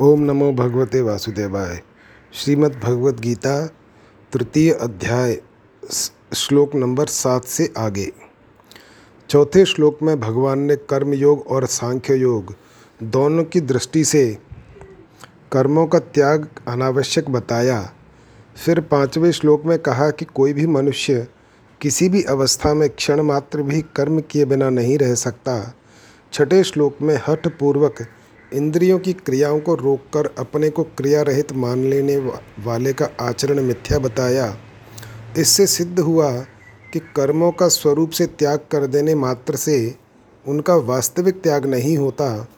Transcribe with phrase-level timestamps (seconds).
[0.00, 1.80] ओम नमो भगवते वासुदेवाय।
[2.32, 3.66] श्रीमद् भगवद गीता,
[4.32, 5.36] तृतीय अध्याय
[6.36, 8.06] श्लोक नंबर सात से आगे।
[9.30, 12.54] चौथे श्लोक में भगवान ने कर्म योग और सांख्य योग
[13.02, 14.38] दोनों की दृष्टि से
[15.52, 17.82] कर्मों का त्याग अनावश्यक बताया।
[18.64, 21.26] फिर पाँचवें श्लोक में कहा कि कोई भी मनुष्य
[21.80, 25.74] किसी भी अवस्था में क्षण मात्र भी कर्म किए बिना नहीं रह सकता।
[26.32, 28.02] छठे श्लोक में हठ पूर्वक
[28.54, 32.16] इंद्रियों की क्रियाओं को रोककर अपने को क्रिया रहित मान लेने
[32.64, 34.56] वाले का आचरण मिथ्या बताया।
[35.38, 36.32] इससे सिद्ध हुआ
[36.92, 39.94] कि कर्मों का स्वरूप से त्याग कर देने मात्र से
[40.48, 42.48] उनका वास्तविक त्याग नहीं होता।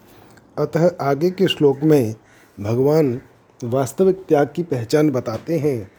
[0.59, 2.15] अतः आगे के श्लोक में
[2.61, 3.21] भगवान
[3.65, 5.91] वास्तविक त्याग की पहचान बताते हैं।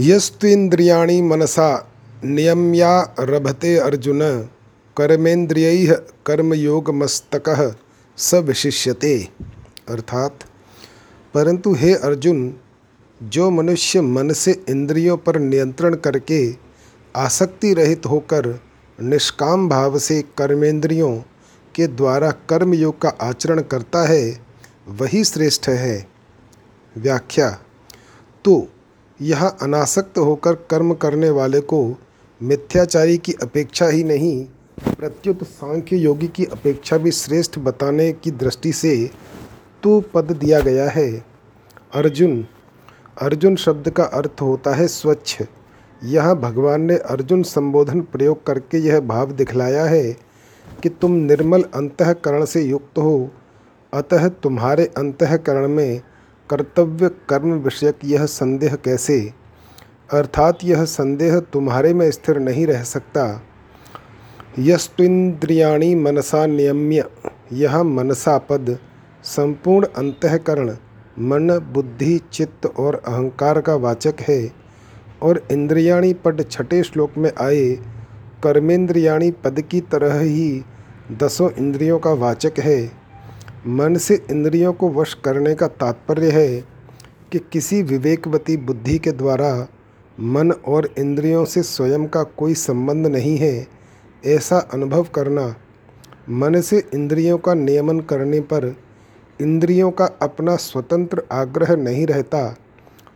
[0.00, 1.92] यस्त्विंद्रियाणि मनसा
[2.24, 4.48] नियम्या रभते अर्जुन।
[4.96, 7.76] कर्मेन्द्रिय कर्मयोगमस्तक
[8.16, 9.28] स विशिष्यते।
[9.88, 10.38] अर्थात,
[11.34, 12.56] परंतु हे अर्जुन,
[13.22, 16.54] जो मनुष्य मन से इंद्रियों पर नियंत्रण करके
[17.16, 18.60] आसक्ति रहित होकर
[19.02, 21.16] निष्काम भाव से कर्मेंद्रियों
[21.74, 24.40] के द्वारा कर्मयोग का आचरण करता है,
[24.88, 26.08] वही श्रेष्ठ है।
[26.98, 27.50] व्याख्या
[28.44, 28.68] तो
[29.20, 31.98] यह अनासक्त होकर कर्म करने वाले को
[32.42, 34.46] मिथ्याचारी की अपेक्षा ही नहीं
[34.78, 39.10] प्रत्युत सांख्य योगी की अपेक्षा भी श्रेष्ठ बताने की दृष्टि से
[39.82, 41.24] तू पद दिया गया है।
[41.94, 42.46] अर्जुन
[43.22, 45.42] अर्जुन शब्द का अर्थ होता है स्वच्छ।
[46.04, 50.12] यहाँ भगवान ने अर्जुन संबोधन प्रयोग करके यह भाव दिखलाया है
[50.82, 53.30] कि तुम निर्मल अंतकरण से युक्त हो।
[53.94, 56.02] अतः तुम्हारे अंतकरण में
[56.50, 59.32] कर्तव्य कर्म विषयक यह संदेह कैसे?
[60.12, 63.42] अर्थात यह संदेह तुम्हारे में स्थिर नहीं रह सकता।
[64.58, 67.04] यस्तुन्द्रियाणी मनसा नियम्य।
[67.52, 68.78] यह मनसा पद,
[69.22, 70.76] संपूर्ण अंतकरण,
[71.18, 74.52] मन, बुद्धि, चित्त और अहंकार का वाचक है,
[75.22, 77.78] और इंद्रियाणी पद छठे श्लोक में आए,
[78.42, 80.62] कर्मेंद्रियाणी पद की तरह ही
[81.12, 82.92] दसों इंद्रियों का वाचक है।
[83.66, 86.64] मन से इंद्रियों को वश करने का तात्पर्य है
[87.32, 89.68] कि किसी विवेकवती बुद्धि के द्वारा
[90.20, 93.75] मन और इंद्रियों से स्वयं का कोई संबंध नहीं है।
[94.24, 95.54] ऐसा अनुभव करना,
[96.28, 98.74] मन से इंद्रियों का नियमन करने पर
[99.40, 102.56] इंद्रियों का अपना स्वतंत्र आग्रह नहीं रहता,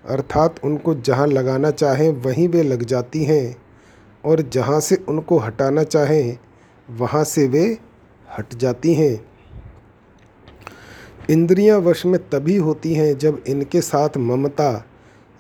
[0.08, 3.56] अर्थात उनको जहाँ लगाना चाहें वहीं वे लग जाती हैं,
[4.24, 6.38] और जहाँ से उनको हटाना चाहें
[6.88, 7.78] वहाँ से वे
[8.38, 9.26] हट जाती हैं।
[11.30, 14.84] इंद्रियाँ वश में तभी होती हैं जब इनके साथ ममता,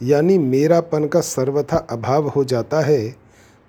[0.02, 3.19] यानी मेरापन का सर्वथा अभाव हो जाता है।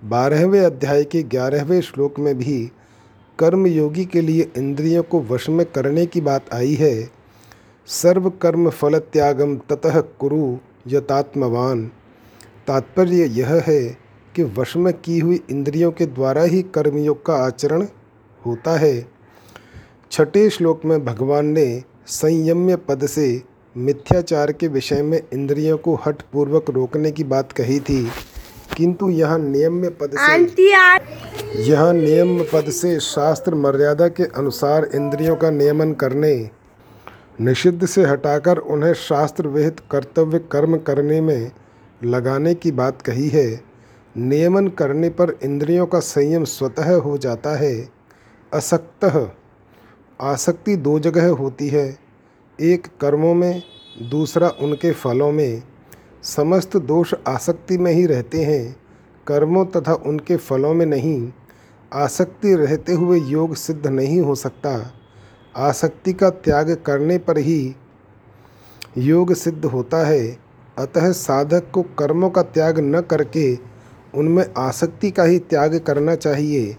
[0.04, 2.72] बारहवें अध्याय के ग्यारहवें श्लोक में भी
[3.40, 7.10] कर्मयोगी के लिए इंद्रियों को वश में करने की बात आई है।
[7.88, 10.58] सर्व कर्म फल त्यागम ततः कुरु
[10.88, 11.86] यतात्मवान।
[12.68, 13.98] तात्पर्य यह है
[14.36, 17.86] कि वश में की हुई इंद्रियों के द्वारा ही कर्मयोग का आचरण
[18.46, 19.08] होता है।
[20.12, 23.42] छठे श्लोक में भगवान ने संयम्य पद से
[23.78, 28.08] मिथ्याचार के विषय में इंद्रियों को हट पूर्वक रोकने की बात कही थी।
[28.78, 30.34] किंतु यह नियम्य पद से
[31.62, 36.50] यह नियम पद से शास्त्र मर्यादा के अनुसार इंद्रियों का नियमन करने
[37.42, 41.52] निषिद्ध से हटाकर उन्हें शास्त्र विहित कर्तव्य कर्म करने में
[42.04, 43.64] लगाने की बात कही है।
[44.18, 47.90] नियमन करने पर इंद्रियों का संयम स्वतः हो जाता है।
[48.54, 49.32] असक्त
[50.22, 51.98] आसक्ति दो जगह होती है।
[52.62, 53.64] एक कर्मों में
[54.12, 55.64] दूसरा उनके फलों में।
[56.24, 58.76] समस्त दोष आसक्ति में ही रहते हैं,
[59.28, 61.32] कर्मों तथा उनके फलों में नहीं।
[61.94, 64.94] आसक्ति रहते हुए योग सिद्ध नहीं हो सकता।
[65.58, 67.76] आसक्ति का त्याग करने पर ही
[68.98, 70.38] योग सिद्ध होता है।
[70.78, 73.58] अतः साधक को कर्मों का त्याग न करके
[74.16, 76.78] उनमें आसक्ति का ही त्याग करना चाहिए।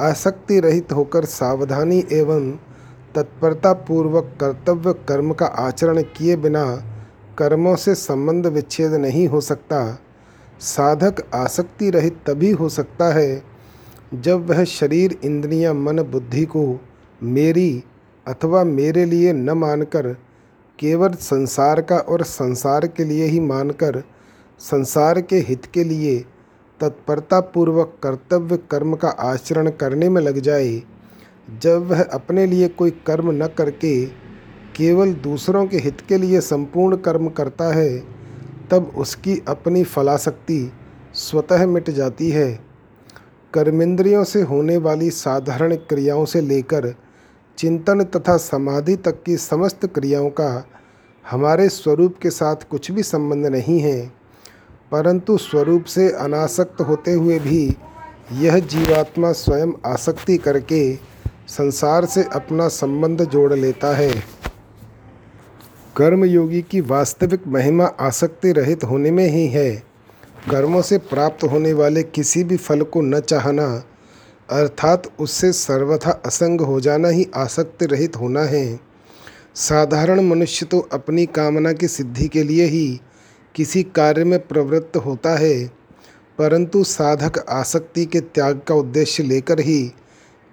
[0.00, 2.50] आसक्ति रहित होकर सावधानी एवं
[3.14, 6.92] तत्परता पूर्वक कर्तव्य कर्म का आचरण किए बिना
[7.38, 9.98] कर्मों से संबंध विच्छेद नहीं हो सकता।
[10.60, 13.42] साधक आसक्ति रहित तभी हो सकता है,
[14.14, 16.80] जब वह शरीर, इंद्रियाँ, मन, बुद्धि को
[17.22, 17.84] मेरी
[18.26, 20.12] अथवा मेरे लिए न मानकर,
[20.78, 24.02] केवल संसार का और संसार के लिए ही मानकर,
[24.58, 26.18] संसार के हित के लिए
[26.80, 30.82] तत्परता पूर्वक कर्तव्य कर्म का आचरण करने में लग जाए।
[31.62, 34.06] जब वह अपने लिए कोई कर्म न करके
[34.76, 37.98] केवल दूसरों के हित के लिए संपूर्ण कर्म करता है,
[38.70, 40.72] तब उसकी अपनी फलाशक्ति
[41.14, 42.52] स्वतः मिट जाती है।
[43.54, 46.94] कर्मेंद्रियों से होने वाली साधारण क्रियाओं से लेकर
[47.58, 50.64] चिंतन तथा समाधि तक की समस्त क्रियाओं का
[51.24, 54.06] हमारे स्वरूप के साथ कुछ भी संबंध नहीं है,
[54.92, 57.66] परंतु स्वरूप से अनासक्त होते हुए भी
[58.34, 60.94] यह जीवात्मा स्वयं आसक्ति करके
[61.48, 64.10] संसार से अपना संबंध जोड़ लेता है।
[65.96, 69.70] कर्मयोगी की वास्तविक महिमा आसक्ति रहित होने में ही है।
[70.50, 73.66] कर्मों से प्राप्त होने वाले किसी भी फल को न चाहना,
[74.48, 78.80] अर्थात उससे सर्वथा असंग हो जाना ही आसक्ति रहित होना है।
[79.54, 83.00] साधारण मनुष्य तो अपनी कामना की सिद्धि के लिए ही
[83.54, 85.66] किसी कार्य में प्रवृत्त होता है,
[86.38, 89.82] परंतु साधक आसक्ति के त्याग का उद्देश्य लेकर ही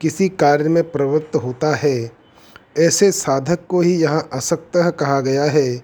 [0.02, 2.23] किसी कार्य में प्रवृत्त होता है।
[2.80, 5.84] ऐसे साधक को ही यहाँ असक्त कहा गया है।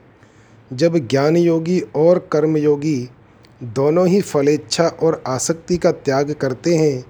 [0.73, 3.09] जब ज्ञान योगी और कर्मयोगी
[3.63, 7.05] दोनों ही फलेच्छा और आसक्ति का त्याग करते हैं,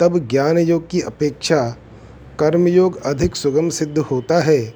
[0.00, 1.76] तब ज्ञान योग की अपेक्षा
[2.40, 4.74] कर्मयोग अधिक सुगम सिद्ध होता है।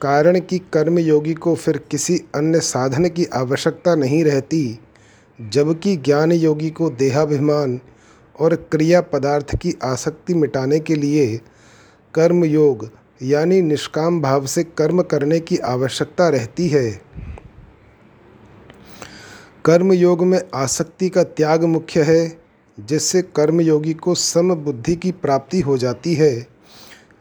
[0.00, 4.78] कारण कि कर्मयोगी को फिर किसी अन्य साधन की आवश्यकता नहीं रहती,
[5.40, 7.80] जबकि ज्ञान योगी को देहाभिमान
[8.40, 11.40] और क्रिया पदार्थ की आसक्ति मिटाने के लिए
[12.14, 12.90] कर्मयोग
[13.24, 17.00] यानी निष्काम भाव से कर्म करने की आवश्यकता रहती है।
[19.64, 22.38] कर्म योग में आसक्ति का त्याग मुख्य है,
[22.80, 26.46] जिससे कर्मयोगी को सम बुद्धि की प्राप्ति हो जाती है।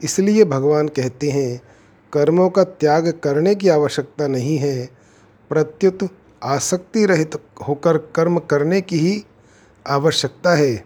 [0.04, 1.62] इसलिए भगवान कहते हैं,
[2.14, 4.90] कर्मों का त्याग करने की आवश्यकता नहीं है।
[5.50, 6.10] प्रत्युत
[6.44, 7.32] आसक्ति रहित
[7.68, 9.26] होकर कर्म करने की ही
[9.88, 10.86] आवश्यकता है।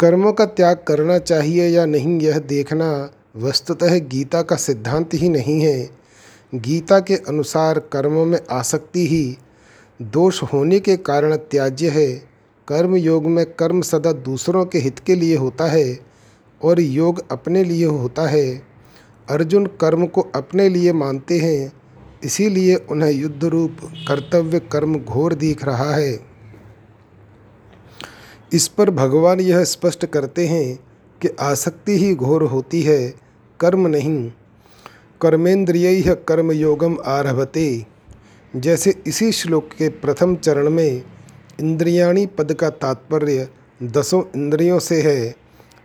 [0.00, 5.60] कर्मों का त्याग करना चाहिए या नहीं, यह देखना वस्तुतः गीता का सिद्धांत ही नहीं
[5.60, 5.90] है।
[6.54, 9.38] गीता के अनुसार कर्मों में आसक्ति ही
[10.02, 12.12] दोष होने के कारण त्याज्य है।
[12.68, 15.98] कर्म योग में कर्म सदा दूसरों के हित के लिए होता है
[16.62, 18.62] और योग अपने लिए होता है।
[19.30, 21.72] अर्जुन कर्म को अपने लिए मानते हैं,
[22.24, 23.76] इसीलिए उन्हें युद्ध रूप
[24.08, 26.35] कर्तव्य कर्म घोर दिख रहा है।
[28.52, 30.76] इस पर भगवान यह स्पष्ट करते हैं
[31.22, 33.14] कि आसक्ति ही घोर होती है,
[33.60, 34.30] कर्म नहीं।
[35.20, 37.86] कर्मेंद्रिय कर्म योगम आरभते।
[38.56, 41.02] जैसे इसी श्लोक के प्रथम चरण में
[41.60, 43.48] इंद्रियाणी पद का तात्पर्य
[43.82, 45.34] दसों इंद्रियों से है,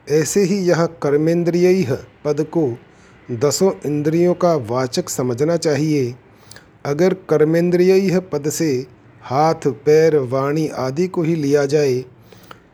[0.09, 2.77] ऐसे ही यह कर्मेंद्रिय पद को
[3.31, 6.15] दसों इंद्रियों का वाचक समझना चाहिए।
[6.85, 8.87] अगर कर्मेंद्रिय पद से
[9.23, 12.05] हाथ, पैर, वाणी आदि को ही लिया जाए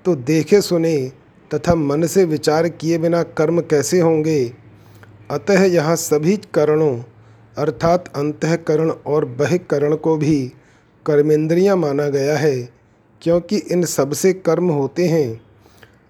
[0.07, 1.11] तो देखे सुने
[1.55, 4.53] तथा मन से विचार किए बिना कर्म कैसे होंगे?
[5.31, 7.03] अतः यहाँ सभी करणों,
[7.57, 10.53] अर्थात अंतकरण और बहिकरण को भी
[11.05, 12.69] कर्मेंद्रियाँ माना गया है,
[13.21, 15.41] क्योंकि इन सबसे कर्म होते हैं।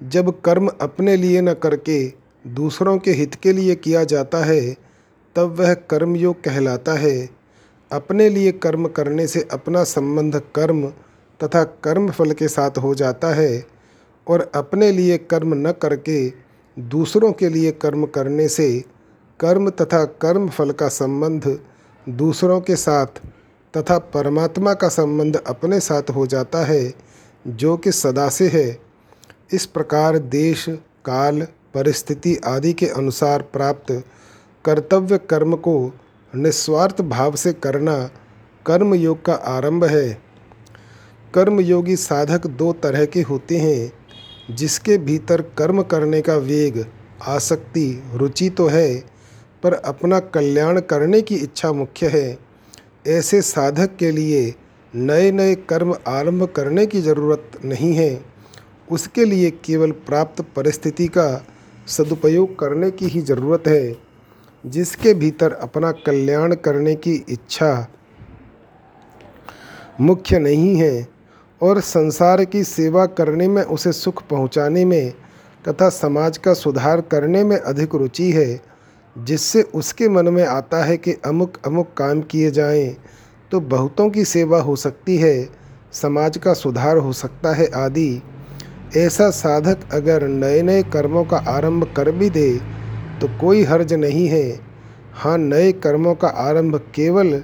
[0.03, 2.13] जब कर्म अपने लिए न करके
[2.47, 4.75] दूसरों के हित के लिए किया जाता है,
[5.35, 7.29] तब वह कर्मयोग कहलाता है।
[7.91, 10.87] अपने लिए कर्म करने से अपना संबंध कर्म
[11.43, 13.76] तथा कर्म फल के साथ हो जाता है।
[14.29, 16.33] और अपने लिए कर्म न करके
[16.79, 18.83] दूसरों के लिए कर्म करने से
[19.39, 21.59] कर्म तथा कर्म फल का संबंध
[22.09, 23.05] दूसरों के साथ
[23.77, 26.93] तथा परमात्मा का संबंध अपने साथ हो जाता है,
[27.47, 28.79] जो कि सदा से है।
[29.53, 30.65] इस प्रकार देश,
[31.05, 31.41] काल,
[31.73, 34.03] परिस्थिति आदि के अनुसार प्राप्त
[34.65, 35.93] कर्तव्य कर्म को
[36.35, 38.09] निस्वार्थ भाव से करना
[38.65, 40.21] कर्म योग का आरंभ है।
[41.33, 43.91] कर्मयोगी साधक दो तरह के होते हैं।
[44.51, 46.85] जिसके भीतर कर्म करने का वेग,
[47.27, 48.97] आसक्ति, रुचि तो है,
[49.63, 52.37] पर अपना कल्याण करने की इच्छा मुख्य है।
[53.07, 54.53] ऐसे साधक के लिए
[54.93, 58.25] नए नए कर्म आरंभ करने की ज़रूरत नहीं है।
[58.91, 61.45] उसके लिए केवल प्राप्त परिस्थिति का
[61.87, 63.95] सदुपयोग करने की ही ज़रूरत है,
[64.63, 67.87] जिसके भीतर अपना कल्याण करने की इच्छा
[70.01, 71.16] मुख्य नहीं है।
[71.61, 75.13] और संसार की सेवा करने में उसे सुख पहुँचाने में
[75.65, 78.61] तथा समाज का सुधार करने में अधिक रुचि है,
[79.15, 82.95] जिससे उसके मन में आता है कि अमुक अमुक काम किए जाएँ
[83.51, 85.49] तो बहुतों की सेवा हो सकती है,
[85.93, 88.21] समाज का सुधार हो सकता है आदि।
[88.97, 92.51] ऐसा साधक अगर नए नए कर्मों का आरंभ कर भी दे
[93.21, 94.59] तो कोई हर्ज नहीं है।
[95.13, 97.41] हाँ नए कर्मों का आरंभ केवल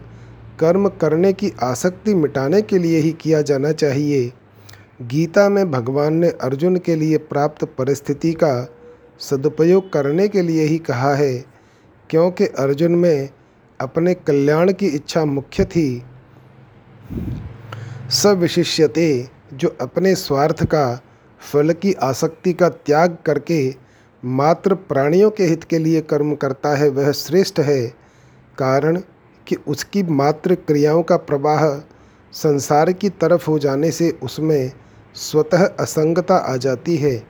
[0.59, 4.31] कर्म करने की आसक्ति मिटाने के लिए ही किया जाना चाहिए।
[5.01, 8.67] गीता में भगवान ने अर्जुन के लिए प्राप्त परिस्थिति का
[9.19, 11.33] सदुपयोग करने के लिए ही कहा है,
[12.09, 13.29] क्योंकि अर्जुन में
[13.79, 16.03] अपने कल्याण की इच्छा मुख्य थी।
[18.11, 20.99] सविशिष्यते, जो अपने स्वार्थ का,
[21.41, 23.75] फल की आसक्ति का त्याग करके
[24.23, 27.87] मात्र प्राणियों के हित के लिए कर्म करता है, वह श्रेष्ठ है।
[28.57, 29.01] कारण
[29.47, 31.67] कि उसकी मात्र क्रियाओं का प्रवाह
[32.33, 34.71] संसार की तरफ़ हो जाने से उसमें
[35.15, 37.23] स्वतः असंगता आ जाती है।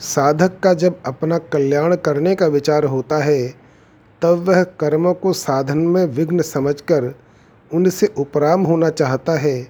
[0.00, 3.48] साधक का जब अपना कल्याण करने का विचार होता है,
[4.22, 7.14] तब वह कर्मों को साधन में विघ्न समझकर
[7.70, 9.62] उनसे उपराम होना चाहता है,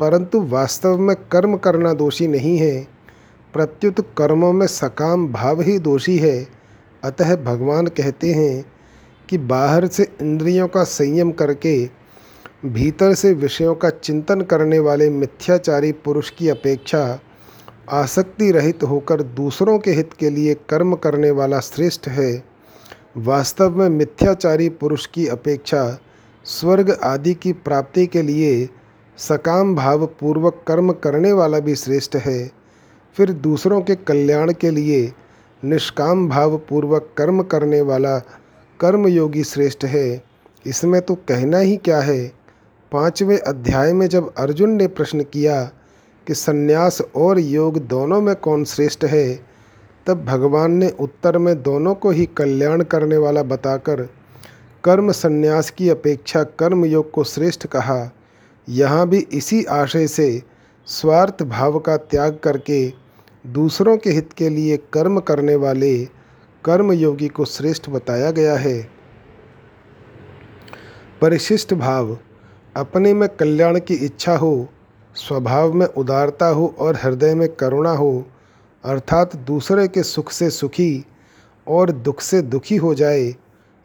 [0.00, 2.86] परंतु वास्तव में कर्म करना दोषी नहीं है।
[3.54, 6.48] प्रत्युत कर्मों में सकाम भाव ही दोषी है,
[7.04, 8.73] अतः भगवान कहते हैं
[9.30, 11.90] कि बाहर से इंद्रियों का संयम करके
[12.64, 17.20] भीतर से विषयों का चिंतन करने वाले मिथ्याचारी पुरुष की अपेक्षा
[17.90, 22.44] आसक्ति रहित होकर दूसरों के हित के लिए कर्म करने वाला श्रेष्ठ है।
[23.16, 25.98] वास्तव में मिथ्याचारी पुरुष की अपेक्षा
[26.44, 28.68] स्वर्ग आदि की प्राप्ति के लिए
[29.18, 32.50] सकाम भाव पूर्वक कर्म करने वाला भी श्रेष्ठ है।
[33.16, 35.12] फिर दूसरों के कल्याण के लिए
[35.64, 38.18] निष्काम भाव पूर्वक कर्म करने वाला
[38.80, 40.22] कर्मयोगी श्रेष्ठ है।
[40.66, 42.26] इसमें तो कहना ही क्या है?
[42.92, 45.62] पाँचवें अध्याय में जब अर्जुन ने प्रश्न किया
[46.26, 49.34] कि सन्यास और योग दोनों में कौन श्रेष्ठ है,
[50.06, 54.02] तब भगवान ने उत्तर में दोनों को ही कल्याण करने वाला बताकर
[54.84, 58.10] कर्म संन्यास की अपेक्षा कर्म योग को श्रेष्ठ कहा।
[58.68, 60.42] यहाँ भी इसी आशय से
[60.86, 62.92] स्वार्थ भाव का त्याग करके
[63.44, 65.96] दूसरों के हित के लिए कर्म करने वाले
[66.64, 68.88] कर्म योगी को श्रेष्ठ बताया गया है।
[71.20, 72.18] परिशिष्ट भाव,
[72.76, 74.68] अपने में कल्याण की इच्छा हो,
[75.14, 78.26] स्वभाव में उदारता हो और हृदय में करुणा हो,
[78.84, 81.04] अर्थात दूसरे के सुख से सुखी
[81.68, 83.34] और दुख से दुखी हो जाए,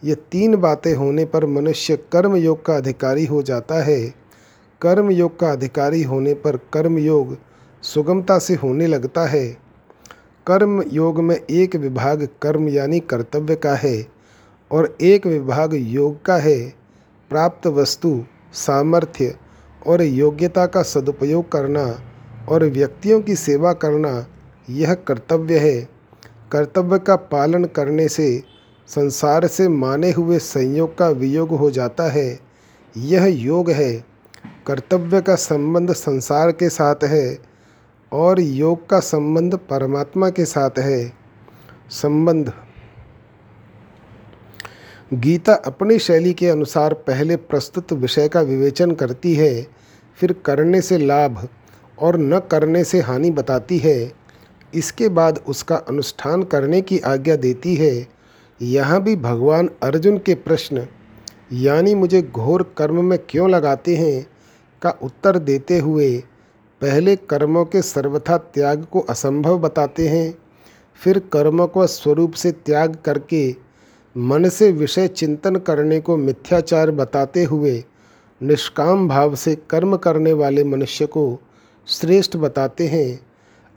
[0.03, 4.13] ये तीन बातें होने पर मनुष्य कर्म योग का अधिकारी हो जाता है।
[4.81, 7.37] कर्म योग का अधिकारी होने पर कर्म योग
[7.83, 9.68] सुगमता से होने लगता है।
[10.49, 14.07] कर्म योग में एक विभाग कर्म यानी कर्तव्य का है
[14.71, 16.73] और एक विभाग योग का है।
[17.29, 19.35] प्राप्त वस्तु, सामर्थ्य
[19.87, 22.01] और योग्यता का सदुपयोग करना
[22.49, 24.27] और व्यक्तियों की सेवा करना,
[24.69, 25.89] यह कर्तव्य है।
[26.51, 28.43] कर्तव्य का पालन करने से
[28.87, 32.39] संसार से माने हुए संयोग का वियोग हो जाता है।
[32.97, 34.05] यह योग है।
[34.67, 37.48] कर्तव्य का संबंध संसार के साथ है।
[38.11, 41.13] और योग का संबंध परमात्मा के साथ है।
[41.89, 42.53] संबंध।
[45.13, 49.67] गीता अपनी शैली के अनुसार पहले प्रस्तुत विषय का विवेचन करती है,
[50.17, 51.47] फिर करने से लाभ
[51.99, 54.11] और न करने से हानि बताती है।
[54.73, 58.07] इसके बाद उसका अनुष्ठान करने की आज्ञा देती है।
[58.61, 60.87] यहाँ भी भगवान अर्जुन के प्रश्न,
[61.53, 64.27] यानी मुझे घोर कर्म में क्यों लगाते हैं?
[64.81, 66.23] का उत्तर देते हुए
[66.81, 70.37] पहले कर्मों के सर्वथा त्याग को असंभव बताते हैं,
[71.01, 73.55] फिर कर्मों को स्वरूप से त्याग करके
[74.17, 77.83] मन से विषय चिंतन करने को मिथ्याचार बताते हुए,
[78.41, 81.39] निष्काम भाव से कर्म करने वाले मनुष्य को
[81.87, 83.19] श्रेष्ठ बताते हैं।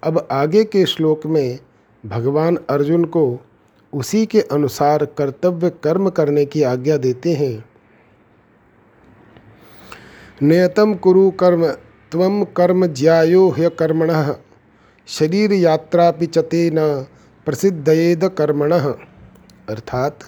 [0.02, 1.58] अब आगे के श्लोक में
[2.06, 3.40] भगवान अर्जुन को
[3.92, 7.64] उसी के अनुसार कर्तव्य कर्म करने की आज्ञा देते हैं।
[10.42, 11.72] नियतम कुरु कर्म
[12.12, 14.34] तम कर्म ज्यायो ह्य कर्मण
[15.06, 17.06] शरीर यात्रा पिचते न
[17.46, 20.18] प्रसिद्धयेद कर्मण। अर्थात,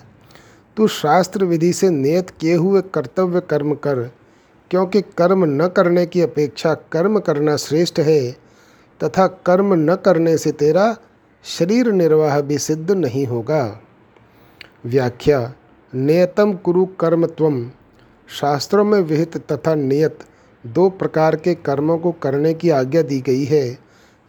[0.76, 4.10] तू शास्त्र विधि से नियत किए हुए कर्तव्य कर्म कर,
[4.70, 8.32] क्योंकि कर्म न करने की अपेक्षा कर्म करना श्रेष्ठ है,
[9.04, 10.96] तथा कर्म न करने से तेरा
[11.44, 13.80] शरीर निर्वाह भी सिद्ध नहीं होगा।
[14.86, 15.54] व्याख्या
[15.94, 17.70] नियतम कुरु कर्म त्वम
[18.28, 20.18] शास्त्रों में विहित तथा नियत
[20.64, 23.78] दो प्रकार के कर्मों को करने की आज्ञा दी गई है।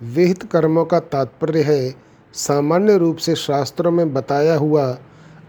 [0.02, 1.96] विहित कर्मों का तात्पर्य है,
[2.34, 4.98] सामान्य रूप से शास्त्रों में बताया हुआ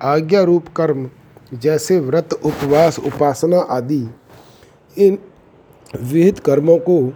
[0.03, 1.09] आज्ञा रूप कर्म
[1.55, 4.09] जैसे व्रत, उपवास, उपासना आदि।
[4.97, 5.19] इन
[6.03, 7.13] विहित कर्मों को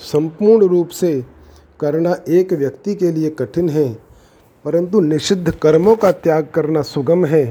[0.00, 1.24] संपूर्ण रूप से
[1.80, 3.92] करना एक व्यक्ति के लिए कठिन है,
[4.64, 7.44] परंतु निषिद्ध कर्मों का त्याग करना सुगम है।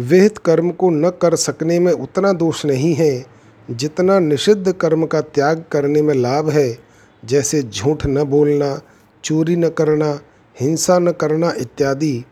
[0.00, 3.33] विहित कर्म को न कर सकने में उतना दोष नहीं है।
[3.70, 6.78] जितना निषिद्ध कर्म का त्याग करने में लाभ है,
[7.24, 8.80] जैसे झूठ न बोलना,
[9.24, 10.20] चोरी न करना,
[10.60, 12.24] हिंसा न करना इत्यादि,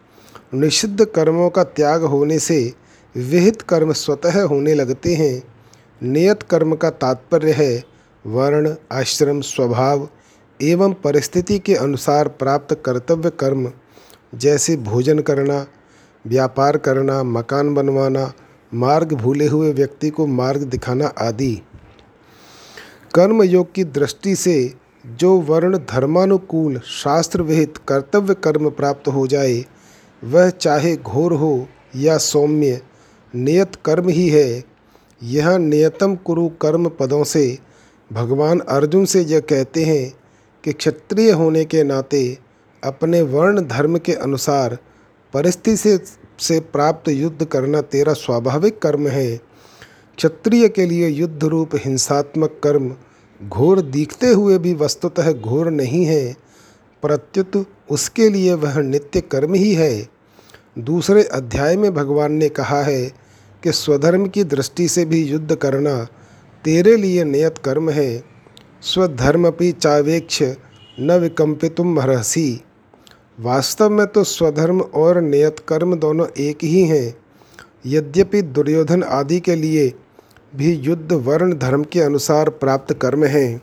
[0.55, 2.75] निषिद्ध कर्मों का त्याग होने से
[3.17, 5.43] विहित कर्म स्वतः होने लगते हैं।
[6.03, 7.85] नियत कर्म का तात्पर्य है,
[8.27, 10.09] वर्ण, आश्रम, स्वभाव
[10.62, 13.73] एवं परिस्थिति के अनुसार प्राप्त कर्तव्य कर्म,
[14.35, 15.67] जैसे भोजन करना,
[16.27, 18.33] व्यापार करना, मकान बनवाना
[18.75, 21.55] मार्ग भूले हुए व्यक्ति को मार्ग दिखाना आदि।
[23.14, 24.75] कर्म योग की दृष्टि से
[25.07, 29.64] जो वर्ण धर्मानुकूल शास्त्र विहित कर्तव्य कर्म प्राप्त हो जाए
[30.23, 32.81] वह चाहे घोर हो या सौम्य
[33.35, 34.64] नियत कर्म ही है।
[35.23, 37.59] यह नियतम कुरु कर्म पदों से
[38.11, 40.12] भगवान अर्जुन से यह कहते हैं
[40.64, 42.38] कि क्षत्रिय होने के नाते
[42.83, 44.79] अपने वर्ण धर्म के अनुसार
[45.35, 45.97] परिस्थिति से,
[46.39, 49.37] से प्राप्त युद्ध करना तेरा स्वाभाविक कर्म है।
[50.17, 52.97] क्षत्रिय के लिए युद्ध रूप हिंसात्मक कर्म
[53.49, 56.37] घोर दिखते हुए भी वस्तुतः घोर नहीं है।
[57.03, 60.09] प्रत्युत उसके लिए वह नित्य कर्म ही है।
[60.79, 63.05] दूसरे अध्याय में भगवान ने कहा है
[63.62, 66.05] कि स्वधर्म की दृष्टि से भी युद्ध करना
[66.65, 68.25] तेरे लिए नियत कर्म है।
[68.83, 70.43] स्वधर्मपि चावेक्ष
[71.01, 72.61] न विकम्पितुम हरसी
[73.39, 77.15] वास्तव में तो स्वधर्म और नियत कर्म दोनों एक ही हैं।
[77.87, 79.93] यद्यपि दुर्योधन आदि के लिए
[80.57, 83.62] भी युद्ध वर्ण धर्म के अनुसार प्राप्त कर्म हैं,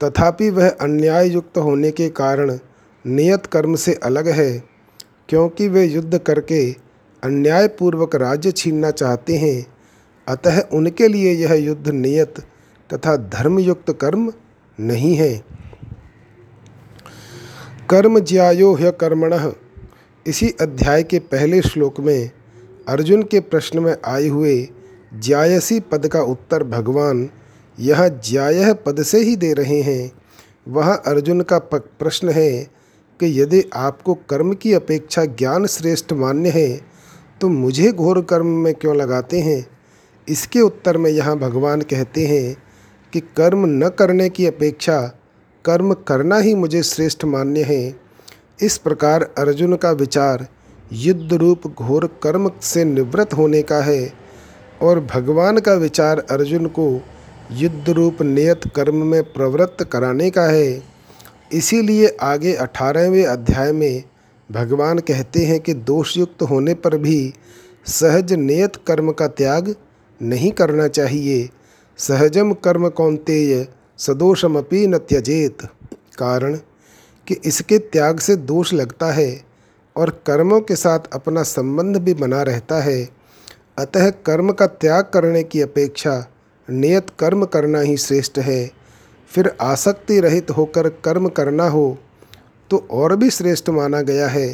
[0.00, 2.58] तथापि वह अन्याय युक्त होने के कारण
[3.04, 4.62] नियत कर्म से अलग है,
[5.28, 6.64] क्योंकि वे युद्ध करके
[7.22, 9.66] अन्यायपूर्वक राज्य छीनना चाहते हैं।
[10.26, 12.40] अतः उनके लिए यह युद्ध नियत
[12.90, 14.32] तथा धर्मयुक्त कर्म
[14.78, 15.44] नहीं है।
[17.90, 19.32] कर्म ज्यायो ह्य कर्मण।
[20.26, 22.30] इसी अध्याय के पहले श्लोक में
[22.88, 24.68] अर्जुन के प्रश्न में आए हुए
[25.14, 27.28] ज्यायसी पद का उत्तर भगवान
[27.78, 30.12] यह ज्याय पद से ही दे रहे हैं।
[30.68, 32.52] वह अर्जुन का प्रश्न है
[33.20, 36.68] कि यदि आपको कर्म की अपेक्षा ज्ञान श्रेष्ठ मान्य है
[37.40, 39.66] तो मुझे घोर कर्म में क्यों लगाते हैं?
[40.28, 42.56] इसके उत्तर में यहाँ भगवान कहते हैं
[43.12, 44.98] कि कर्म न करने की अपेक्षा
[45.64, 47.96] कर्म करना ही मुझे श्रेष्ठ मान्य है।
[48.62, 50.46] इस प्रकार अर्जुन का विचार
[50.92, 54.12] युद्ध रूप घोर कर्म से निवृत्त होने का है
[54.82, 56.88] और भगवान का विचार अर्जुन को
[57.52, 60.82] युद्ध रूप नियत कर्म में प्रवृत्त कराने का है।
[61.52, 64.02] इसीलिए आगे अठारहवें अध्याय में
[64.50, 67.32] भगवान कहते हैं कि दोषयुक्त होने पर भी
[67.86, 69.74] सहज नियत कर्म का त्याग
[70.22, 71.48] नहीं करना चाहिए।
[71.98, 73.66] सहजम कर्म कौंतेय
[73.98, 75.62] सदोषमपि न त्यजेत।
[76.18, 76.56] कारण
[77.26, 79.44] कि इसके त्याग से दोष लगता है
[79.96, 83.08] और कर्मों के साथ अपना संबंध भी बना रहता है।
[83.78, 86.24] अतः कर्म का त्याग करने की अपेक्षा
[86.68, 88.70] नियत कर्म करना ही श्रेष्ठ है।
[89.30, 91.96] फिर आसक्ति रहित होकर कर्म करना हो
[92.70, 94.48] तो और भी श्रेष्ठ माना गया है,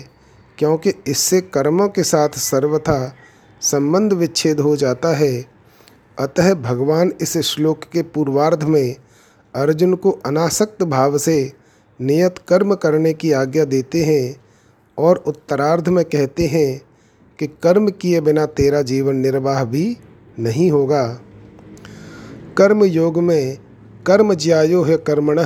[0.58, 3.14] क्योंकि इससे कर्मों के साथ सर्वथा
[3.62, 5.44] संबंध विच्छेद हो जाता है।
[6.18, 8.96] अतः भगवान इस श्लोक के पूर्वार्ध में
[9.54, 11.52] अर्जुन को अनासक्त भाव से
[12.00, 14.36] नियत कर्म करने की आज्ञा देते हैं
[14.98, 16.80] और उत्तरार्ध में कहते हैं
[17.38, 19.96] कि कर्म किए बिना तेरा जीवन निर्वाह भी
[20.38, 21.20] नहीं होगा।
[22.56, 23.58] कर्म योग में
[24.06, 25.40] कर्म ज्यायो है कर्मण,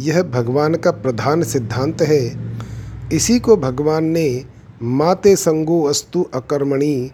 [0.00, 2.50] यह भगवान का प्रधान सिद्धांत है।
[3.12, 4.44] इसी को भगवान ने
[4.82, 7.10] माते संगो अस्तु अकर्मणि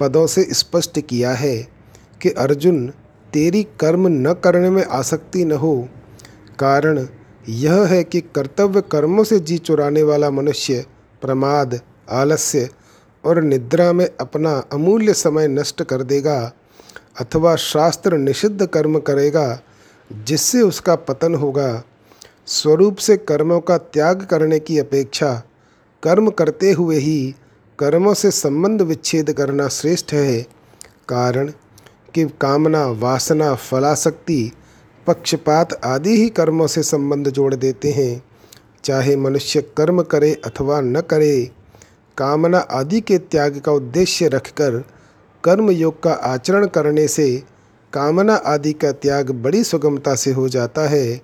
[0.00, 1.56] पदों से स्पष्ट किया है
[2.22, 2.92] कि अर्जुन
[3.34, 5.88] तेरी कर्म न करने में आसक्ति न हो।
[6.58, 7.06] कारण
[7.48, 10.84] यह है कि कर्तव्य कर्मों से जी चुराने वाला मनुष्य
[11.22, 12.68] प्रमाद, आलस्य
[13.24, 16.52] और निद्रा में अपना अमूल्य समय नष्ट कर देगा
[17.20, 19.60] अथवा शास्त्र निषिद्ध कर्म करेगा,
[20.10, 21.82] जिससे उसका पतन होगा।
[22.46, 25.42] स्वरूप से कर्मों का त्याग करने की अपेक्षा
[26.02, 27.34] कर्म करते हुए ही
[27.78, 30.42] कर्मों से संबंध विच्छेद करना श्रेष्ठ है।
[31.08, 31.52] कारण
[32.14, 34.52] कि कामना, वासना फलाशक्ति
[35.06, 38.24] पक्षपात आदि ही कर्मों से संबंध जोड़ देते हैं।
[38.84, 41.50] चाहे मनुष्य कर्म करे अथवा न करे,
[42.18, 44.84] कामना आदि के त्याग का उद्देश्य रखकर
[45.44, 47.42] कर्म योग का आचरण करने से
[47.92, 51.20] कामना आदि का त्याग बड़ी सुगमता से हो जाता है।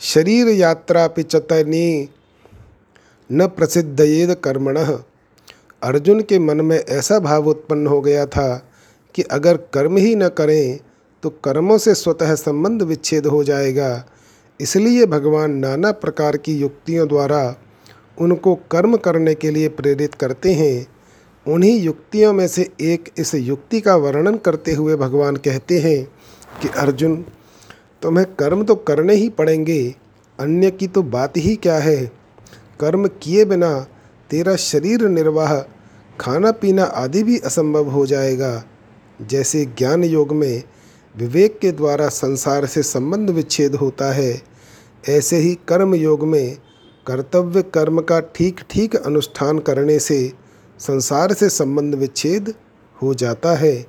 [0.00, 2.08] शरीर यात्रा पिचतनी
[3.32, 4.78] न प्रसिद्धयेद कर्मण।
[5.82, 8.68] अर्जुन के मन में ऐसा भाव उत्पन्न हो गया था
[9.14, 10.78] कि अगर कर्म ही न करें
[11.22, 14.06] तो कर्मों से स्वतः संबंध विच्छेद हो जाएगा।
[14.60, 17.56] इसलिए भगवान नाना प्रकार की युक्तियों द्वारा
[18.20, 20.86] उनको कर्म करने के लिए प्रेरित करते हैं।
[21.46, 26.04] उन्हीं युक्तियों में से एक इस युक्ति का वर्णन करते हुए भगवान कहते हैं
[26.62, 27.24] कि, अर्जुन,
[28.02, 29.94] तुम्हें कर्म तो करने ही पड़ेंगे,
[30.38, 32.06] अन्य की तो बात ही क्या है?
[32.80, 33.86] कर्म किए बिना
[34.30, 35.58] तेरा शरीर निर्वाह
[36.20, 38.64] खाना पीना आदि भी असंभव हो जाएगा।
[39.22, 40.62] जैसे ज्ञान योग में
[41.16, 44.42] विवेक के द्वारा संसार से संबंध विच्छेद होता है,
[45.08, 46.56] ऐसे ही कर्म योग में
[47.06, 50.32] कर्तव्य कर्म का ठीक ठीक अनुष्ठान करने से
[50.78, 52.54] संसार से संबंध विच्छेद
[53.02, 53.86] हो जाता है।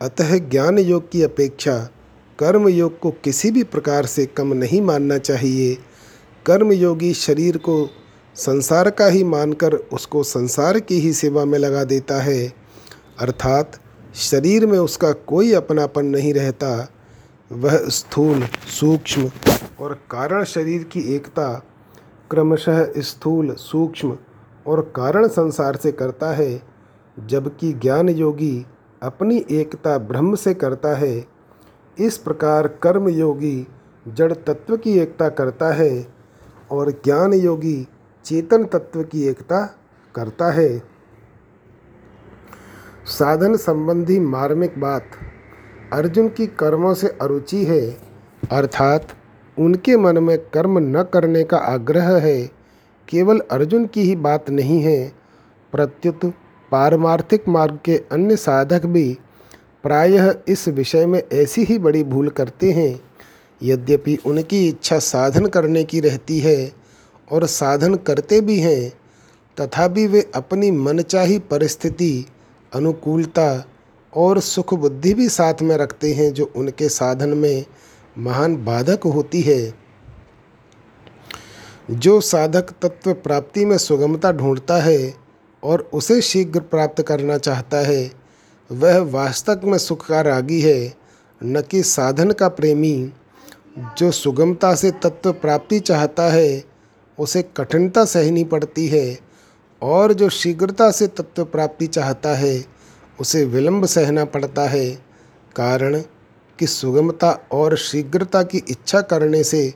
[0.00, 1.76] अतः ज्ञान योग की अपेक्षा
[2.38, 5.74] कर्म योग को किसी भी प्रकार से कम नहीं मानना चाहिए।
[6.46, 7.88] कर्म योगी शरीर को
[8.36, 12.52] संसार का ही मानकर उसको संसार की ही सेवा में लगा देता है।
[13.18, 13.78] अर्थात
[14.16, 16.88] शरीर में उसका कोई अपनापन नहीं रहता,
[17.52, 19.30] वह स्थूल, सूक्ष्म
[19.80, 21.62] और कारण शरीर की एकता
[22.30, 24.18] क्रमशः स्थूल, सूक्ष्म
[24.66, 26.62] और कारण संसार से करता है,
[27.26, 28.66] जबकि ज्ञान योगी
[29.02, 31.26] अपनी एकता ब्रह्म से करता है।
[31.98, 33.66] इस प्रकार कर्म योगी
[34.08, 36.06] जड़ तत्व की एकता करता है
[36.70, 37.88] और ज्ञान योगी
[38.24, 39.78] चेतन तत्व की एकता
[40.14, 40.95] करता है।
[43.06, 45.10] साधन संबंधी मार्मिक बात
[45.92, 47.80] अर्जुन की कर्मों से अरुचि है,
[48.50, 49.08] अर्थात
[49.56, 52.50] उनके मन में कर्म न करने का आग्रह है,
[53.08, 55.12] केवल अर्जुन की ही बात नहीं है।
[55.72, 56.24] प्रत्युत
[56.72, 59.18] पारमार्थिक मार्ग के अन्य साधक भी
[59.82, 63.00] प्रायः इस विषय में ऐसी ही बड़ी भूल करते हैं।
[63.62, 66.72] यद्यपि उनकी इच्छा साधन करने की रहती है
[67.32, 68.92] और साधन करते भी हैं,
[69.58, 72.26] तथापि वे अपनी मनचाही परिस्थिति
[72.76, 73.64] अनुकूलता
[74.16, 77.64] और सुख बुद्धि भी साथ में रखते हैं जो उनके साधन में
[78.18, 79.74] महान बाधक होती है।
[81.90, 85.14] जो साधक तत्व प्राप्ति में सुगमता ढूंढता है
[85.64, 88.10] और उसे शीघ्र प्राप्त करना चाहता है,
[88.72, 90.94] वह वास्तव में सुख का रागी है,
[91.44, 93.12] न कि साधन का प्रेमी।
[93.98, 96.64] जो सुगमता से तत्व प्राप्ति चाहता है,
[97.18, 99.18] उसे कठिनता सहनी पड़ती है
[99.82, 102.64] और जो शीघ्रता से तत्व प्राप्ति चाहता है,
[103.20, 104.90] उसे विलंब सहना पड़ता है।
[105.56, 106.00] कारण
[106.58, 109.72] कि सुगमता और शीघ्रता की इच्छा करने से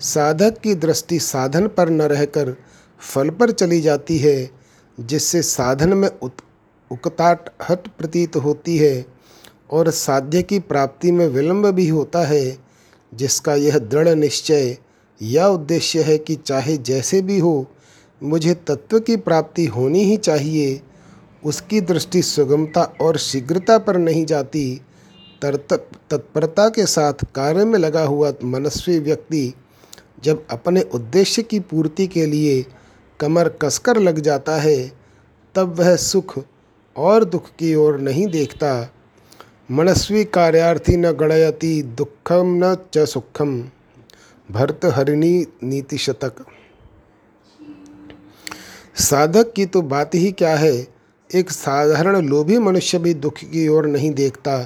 [0.00, 2.54] साधक की दृष्टि साधन पर न रहकर
[3.00, 4.50] फल पर चली जाती है,
[5.00, 6.08] जिससे साधन में
[6.90, 9.06] उकताट हट प्रतीत होती है
[9.70, 12.58] और साध्य की प्राप्ति में विलंब भी होता है,
[13.14, 14.76] जिसका यह दृढ़ निश्चय
[15.22, 17.66] या उद्देश्य है कि चाहे जैसे भी हो
[18.22, 20.80] मुझे तत्व की प्राप्ति होनी ही चाहिए।
[21.44, 24.80] उसकी दृष्टि सुगमता और शीघ्रता पर नहीं जाती।
[25.44, 29.52] तत्परता के साथ कार्य में लगा हुआ मनस्वी व्यक्ति
[30.24, 32.64] जब अपने उद्देश्य की पूर्ति के लिए
[33.20, 34.92] कमर कसकर लग जाता है,
[35.54, 36.38] तब वह सुख
[36.96, 38.90] और दुख की ओर नहीं देखता।
[39.70, 43.60] मनस्वी कार्यार्थी न गणयति दुखम न च सुखम
[44.50, 46.44] भर्तहरिणी नीति शतक
[49.00, 50.86] साधक की तो बात ही क्या है?
[51.30, 54.56] एक साधारण लोभी मनुष्य भी दुख की ओर नहीं देखता।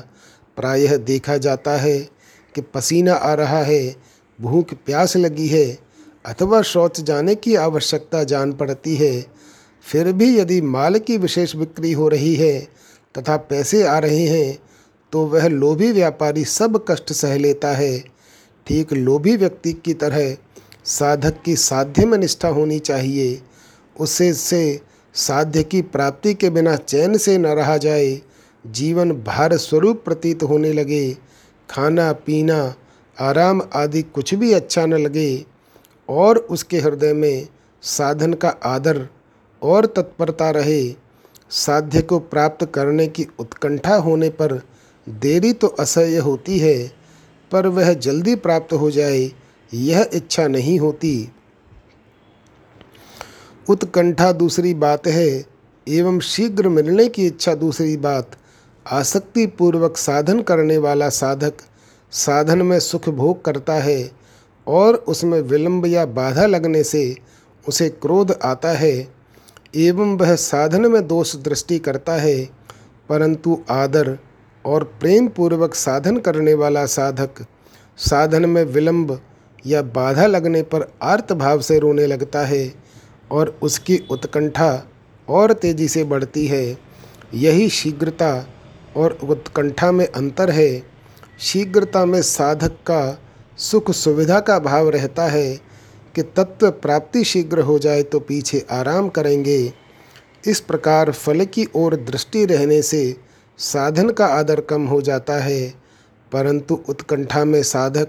[0.58, 1.98] प्रायः देखा जाता है
[2.54, 3.94] कि पसीना आ रहा है,
[4.38, 5.66] भूख प्यास लगी है,
[6.24, 9.24] अथवा शौच जाने की आवश्यकता जान पड़ती है।
[9.86, 12.58] फिर भी यदि माल की विशेष बिक्री हो रही है
[13.14, 14.58] तथा पैसे आ रहे हैं
[15.12, 17.98] तो वह लोभी व्यापारी सब कष्ट सह लेता है।
[18.66, 20.36] ठीक लोभी व्यक्ति की तरह
[20.90, 23.42] साधक की साध्य में निष्ठा होनी चाहिए।
[24.00, 24.80] उससे से
[25.14, 28.20] साध्य की प्राप्ति के बिना चैन से न रहा जाए,
[28.64, 31.16] जीवन भार स्वरूप प्रतीत होने लगे।
[31.68, 32.74] खाना, पीना,
[33.16, 35.44] आराम आदि कुछ भी अच्छा न लगे,
[36.08, 37.48] और उसके हृदय में
[37.82, 39.06] साधन का आदर
[39.62, 40.94] और तत्परता रहे।
[41.50, 44.60] साध्य को प्राप्त करने की उत्कंठा होने पर
[45.06, 46.92] देरी तो असह्य होती है,
[47.52, 49.30] पर वह जल्दी प्राप्त हो जाए,
[49.72, 51.28] यह इच्छा नहीं होती।
[53.68, 55.44] उत्कंठा दूसरी बात है,
[55.86, 58.36] एवं शीघ्र मिलने की इच्छा दूसरी बात
[58.86, 61.62] आसक्ति पूर्वक साधन करने वाला साधक
[62.12, 64.10] साधन में सुख भोग करता है
[64.66, 67.16] और उसमें विलंब या बाधा लगने से
[67.66, 69.08] उसे क्रोध आता है,
[69.76, 72.44] एवं वह साधन में दोष दृष्टि करता है,
[73.08, 74.16] परंतु आदर
[74.64, 77.44] और प्रेम पूर्वक साधन करने वाला साधक
[77.98, 79.18] साधन में विलंब
[79.66, 82.83] या बाधा लगने पर आर्त भाव से रोने लगता है।
[83.30, 84.88] और उसकी उत्कंठा
[85.28, 86.78] और तेज़ी से बढ़ती है।
[87.34, 88.46] यही शीघ्रता
[88.96, 90.82] और उत्कंठा में अंतर है।
[91.40, 93.18] शीघ्रता में साधक का
[93.58, 95.56] सुख सुविधा का भाव रहता है
[96.14, 99.72] कि तत्व प्राप्ति शीघ्र हो जाए तो पीछे आराम करेंगे।
[100.46, 103.16] इस प्रकार फल की ओर दृष्टि रहने से
[103.58, 105.74] साधन का आदर कम हो जाता है।
[106.32, 108.08] परंतु उत्कंठा में साधक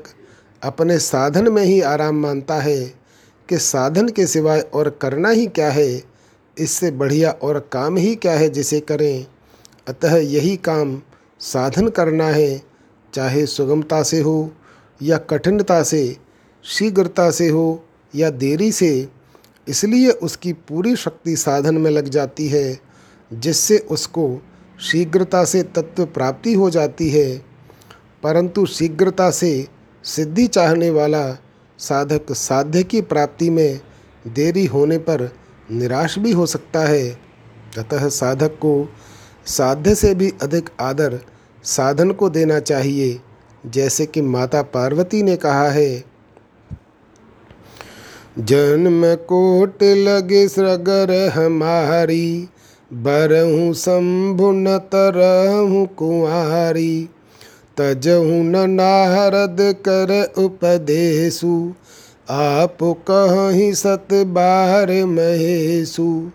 [0.64, 3.05] अपने साधन में ही आराम मानता है।
[3.50, 6.04] कि साधन के सिवाय और करना ही क्या है?
[6.60, 9.26] इससे बढ़िया और काम ही क्या है जिसे करें?
[9.88, 11.02] अतः यही काम
[11.40, 12.62] साधन करना है,
[13.14, 14.52] चाहे सुगमता से हो
[15.02, 16.18] या कठिनता से,
[16.64, 17.84] शीघ्रता से हो
[18.16, 19.10] या देरी से।
[19.68, 22.80] इसलिए उसकी पूरी शक्ति साधन में लग जाती है,
[23.34, 24.42] जिससे उसको
[24.82, 27.46] शीघ्रता से तत्व प्राप्ति हो जाती है।
[28.24, 29.68] परंतु शीघ्रता से
[30.04, 31.38] सिद्धि चाहने वाला
[31.80, 33.80] साधक साध्य की प्राप्ति में
[34.28, 35.30] देरी होने पर
[35.72, 37.10] निराश भी हो सकता है।
[37.78, 38.90] अतः साधक को
[39.46, 41.20] साध्य से भी अधिक आदर
[41.64, 43.20] साधन को देना चाहिए,
[43.66, 46.04] जैसे कि माता पार्वती ने कहा है।
[48.40, 52.50] जन्म कोट लगे सगर हमारी,
[52.94, 57.10] बरहूँ शंभु न तरहूँ कुआरी
[57.78, 61.74] तजहूँ न नारद कर उपदेशु।
[62.30, 66.32] आप कहीं सत बाहर महेशु।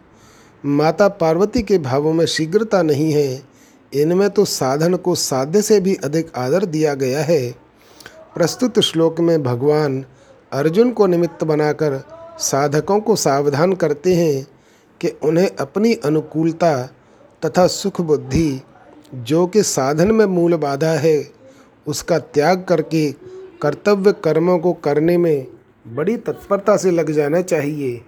[0.65, 3.43] माता पार्वती के भावों में शीघ्रता नहीं है।
[3.95, 7.51] इनमें तो साधन को साध्य से भी अधिक आदर दिया गया है।
[8.35, 10.05] प्रस्तुत श्लोक में भगवान
[10.53, 12.03] अर्जुन को निमित्त बनाकर
[12.39, 14.47] साधकों को सावधान करते हैं
[15.01, 16.83] कि उन्हें अपनी अनुकूलता
[17.43, 18.61] तथा सुख बुद्धि
[19.15, 21.31] जो कि साधन में मूल बाधा है,
[21.87, 23.13] उसका त्याग करके
[23.63, 25.47] कर्तव्य कर्मों को करने में
[25.87, 28.03] बड़ी तत्परता से लग जाना चाहिए।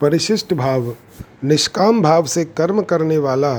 [0.00, 0.96] परिशिष्ट भाव,
[1.44, 3.54] निष्काम भाव से कर्म करने वाला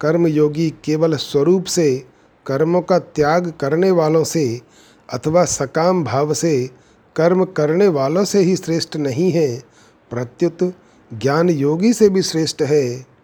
[0.00, 2.04] कर्मयोगी केवल स्वरूप से,
[2.46, 4.60] कर्मों का त्याग करने वालों से
[5.12, 6.70] अथवा सकाम भाव से
[7.16, 9.62] कर्म करने वालों से ही श्रेष्ठ नहीं है।
[10.10, 10.74] प्रत्युत
[11.14, 13.15] ज्ञान योगी से भी श्रेष्ठ है।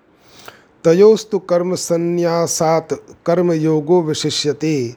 [0.84, 2.92] तयोस्तु कर्म संन्यासात
[3.26, 4.94] कर्म योगो विशिष्यते।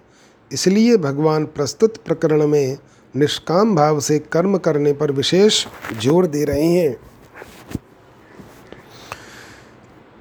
[0.51, 2.77] इसलिए भगवान प्रस्तुत प्रकरण में
[3.13, 5.65] निष्काम भाव से कर्म करने पर विशेष
[6.01, 6.95] ज़ोर दे रहे हैं।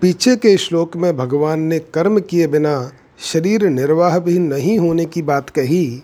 [0.03, 2.91] पीछे के श्लोक में भगवान ने कर्म किए बिना
[3.25, 6.03] शरीर निर्वाह भी नहीं होने की बात कही।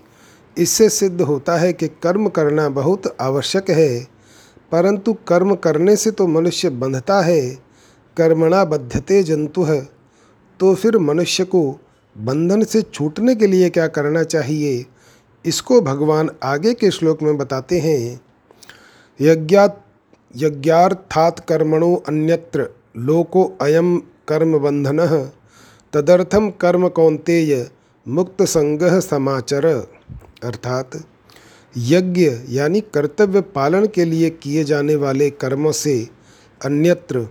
[0.57, 3.99] इससे सिद्ध होता है कि कर्म करना बहुत आवश्यक है,
[4.71, 7.70] परंतु कर्म करने से तो मनुष्य बंधता है।
[8.17, 9.81] कर्मणा बद्धते जंतु है।
[10.59, 11.79] तो फिर मनुष्य को
[12.15, 14.85] बंधन से छूटने के लिए क्या करना चाहिए?
[15.45, 18.21] इसको भगवान आगे के श्लोक में बताते हैं।
[19.19, 19.69] यज्ञा
[20.35, 23.97] यज्ञार्थात कर्मणो अन्यत्र लोको अयम
[24.27, 24.99] कर्म बंधन।
[25.93, 27.69] तदर्थम कर्म कौंतेय
[28.07, 29.65] मुक्त संग समाचर।
[30.43, 30.91] अर्थात
[31.77, 36.09] यज्ञ यानी कर्तव्य पालन के लिए किए जाने वाले कर्मों से
[36.65, 37.27] अन्यत्र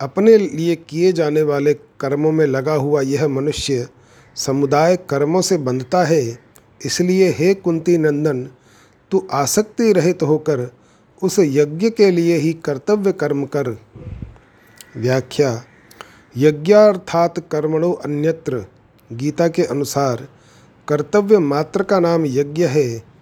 [0.00, 3.88] अपने लिए किए जाने वाले कर्मों में लगा हुआ यह मनुष्य
[4.36, 6.38] समुदाय कर्मों से बंधता है।
[6.86, 8.48] इसलिए हे कुंती नंदन,
[9.10, 10.74] तू आसक्ति रहित होकर
[11.22, 13.68] उस यज्ञ के लिए ही कर्तव्य कर्म कर।
[14.96, 15.64] व्याख्या,
[16.36, 18.64] यज्ञार्थात कर्मणो अन्यत्र।
[19.12, 20.28] गीता के अनुसार,
[20.88, 23.15] कर्तव्य मात्र का नाम यज्ञ है।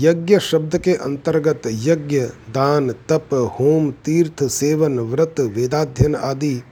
[0.00, 6.62] यज्ञ शब्द के अंतर्गत यज्ञ, दान, तप, होम, तीर्थ, सेवन, व्रत, वेदाध्ययन आदि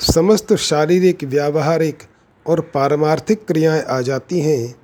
[0.00, 1.98] समस्त शारीरिक, व्यावहारिक
[2.46, 4.74] और पारमार्थिक क्रियाएँ आ जाती हैं।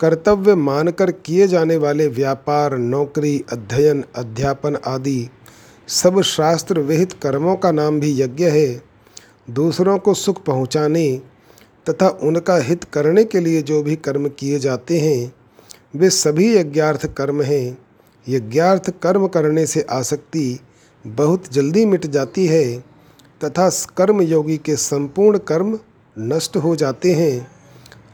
[0.00, 5.28] कर्तव्य मानकर किए जाने वाले व्यापार, नौकरी, अध्ययन, अध्यापन आदि
[5.88, 8.82] सब शास्त्र विहित कर्मों का नाम भी यज्ञ है।
[9.50, 11.22] दूसरों को सुख पहुँचाने
[11.90, 15.43] तथा उनका हित करने के लिए जो भी कर्म किए जाते हैं
[15.96, 17.78] वे सभी यज्ञार्थ कर्म हैं।
[18.28, 20.60] यज्ञार्थ कर्म करने से आसक्ति
[21.06, 22.78] बहुत जल्दी मिट जाती है,
[23.44, 25.78] तथा कर्म योगी के संपूर्ण कर्म
[26.18, 27.50] नष्ट हो जाते हैं।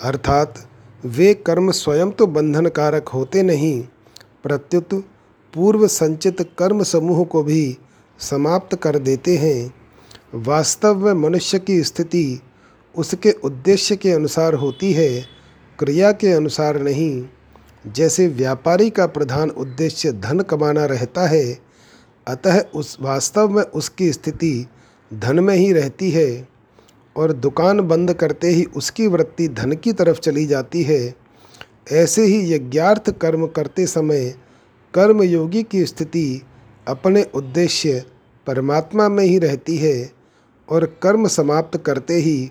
[0.03, 0.69] अर्थात,
[1.05, 3.83] वे कर्म स्वयं तो बंधनकारक होते नहीं,
[4.43, 4.95] प्रत्युत
[5.55, 7.79] पूर्व संचित कर्म समूह को भी
[8.19, 9.75] समाप्त कर देते हैं।
[10.35, 12.41] वास्तव में मनुष्य की स्थिति
[12.97, 15.27] उसके उद्देश्य के अनुसार होती है,
[15.79, 17.27] क्रिया के अनुसार नहीं।
[17.87, 21.59] जैसे व्यापारी का प्रधान उद्देश्य धन कमाना रहता है,
[22.29, 24.67] अतः उस वास्तव में उसकी स्थिति
[25.15, 26.49] धन में ही रहती है
[27.17, 31.15] और दुकान बंद करते ही उसकी वृत्ति धन की तरफ़ चली जाती है।
[31.93, 34.35] ऐसे ही यज्ञार्थ कर्म करते समय
[34.95, 36.43] कर्मयोगी की स्थिति
[36.89, 38.05] अपने उद्देश्य
[38.47, 40.13] परमात्मा में ही रहती है
[40.69, 42.51] और कर्म समाप्त करते ही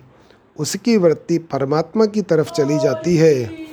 [0.58, 3.69] उसकी वृत्ति परमात्मा की तरफ़ चली जाती है।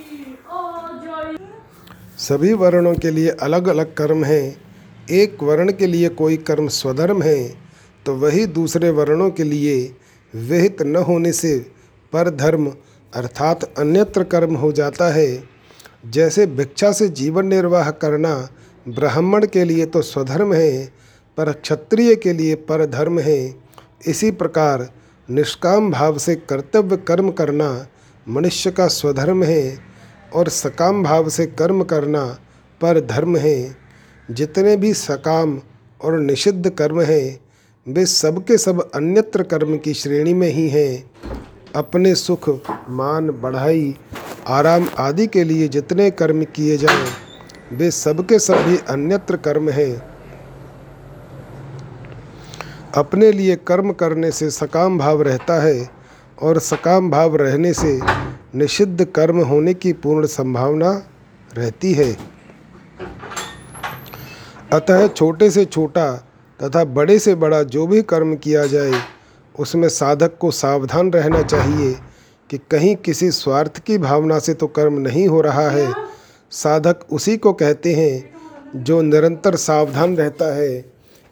[2.18, 4.56] सभी वर्णों के लिए अलग अलग कर्म हैं।
[5.10, 7.48] एक वर्ण के लिए कोई कर्म स्वधर्म है
[8.06, 9.76] तो वही दूसरे वर्णों के लिए
[10.34, 11.58] विहित न होने से
[12.12, 12.66] पर धर्म
[13.12, 15.42] अर्थात अन्यत्र कर्म हो जाता है।
[16.06, 18.34] जैसे भिक्षा से जीवन निर्वाह करना
[18.86, 20.86] ब्राह्मण के लिए तो स्वधर्म है,
[21.38, 23.54] पर क्षत्रिय के लिए पर धर्म है।
[24.06, 24.88] इसी प्रकार
[25.28, 27.86] निष्काम भाव से कर्तव्य कर्म करना
[28.26, 29.87] मनुष्य का स्वधर्म है।
[30.34, 32.24] और सकाम भाव से कर्म करना
[32.80, 33.76] पर धर्म है।
[34.30, 35.60] जितने भी सकाम
[36.04, 37.40] और निषिद्ध कर्म हैं,
[37.88, 41.10] वे सब के सब अन्यत्र कर्म की श्रेणी में ही हैं।
[41.76, 42.60] अपने सुख,
[42.90, 43.96] मान, बढ़ाई,
[44.46, 47.06] आराम आदि के लिए जितने कर्म किए जाएँ,
[47.72, 50.02] वे सबके सब भी अन्यत्र कर्म हैं।
[52.94, 55.88] अपने लिए कर्म करने से सकाम भाव रहता है
[56.42, 58.00] और सकाम भाव रहने से
[58.54, 60.90] निषिद्ध कर्म होने की पूर्ण संभावना
[61.56, 62.16] रहती है।
[64.72, 66.12] अतः छोटे से छोटा
[66.60, 68.92] तथा बड़े से बड़ा जो भी कर्म किया जाए,
[69.58, 71.92] उसमें साधक को सावधान रहना चाहिए
[72.50, 75.92] कि कहीं किसी स्वार्थ की भावना से तो कर्म नहीं हो रहा है।
[76.50, 80.84] साधक उसी को कहते हैं जो निरंतर सावधान रहता है।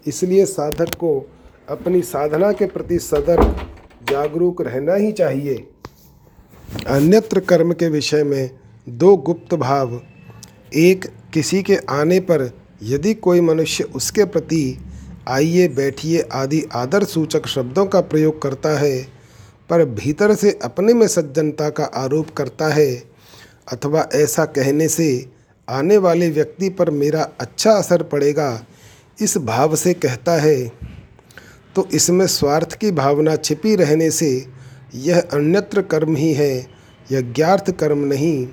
[0.07, 1.31] इसलिए साधक को
[1.68, 3.70] अपनी साधना के प्रति सदर्भ
[4.11, 5.68] जागरूक रहना ही चाहिए।
[6.87, 8.51] अन्यत्र कर्म के विषय में
[8.88, 10.01] दो गुप्त भाव।
[10.75, 12.51] एक, किसी के आने पर
[12.83, 14.79] यदि कोई मनुष्य उसके प्रति
[15.29, 19.03] आइए बैठिए आदि आदर सूचक शब्दों का प्रयोग करता है,
[19.70, 23.03] पर भीतर से अपने में सज्जनता का आरोप करता है,
[23.72, 25.31] अथवा ऐसा कहने से
[25.68, 28.64] आने वाले व्यक्ति पर मेरा अच्छा असर पड़ेगा,
[29.20, 30.72] इस भाव से कहता है।
[31.75, 34.46] तो इसमें स्वार्थ की भावना छिपी रहने से
[34.94, 36.76] यह अन्यत्र कर्म ही है।
[37.12, 38.49] यह ज्ञार्थ कर्म नहीं।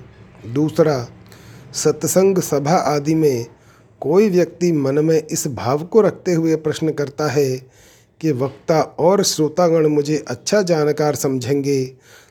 [0.52, 1.06] दूसरा,
[1.74, 3.46] सत्संग सभा आदि में
[4.00, 7.56] कोई व्यक्ति मन में इस भाव को रखते हुए प्रश्न करता है
[8.20, 11.84] कि वक्ता और श्रोतागण मुझे अच्छा जानकार समझेंगे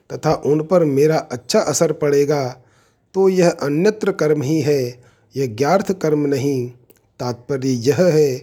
[0.10, 2.44] तथा उन पर मेरा अच्छा असर पड़ेगा
[3.16, 4.82] तो यह अन्यत्र कर्म ही है
[5.36, 6.68] यह ज्ञार्थ कर्म नहीं।
[7.20, 8.36] तात्पर्य यह है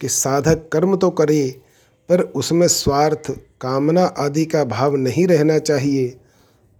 [0.00, 1.48] कि साधक कर्म तो करे,
[2.08, 6.08] पर उसमें स्वार्थ, कामना आदि का भाव नहीं रहना चाहिए।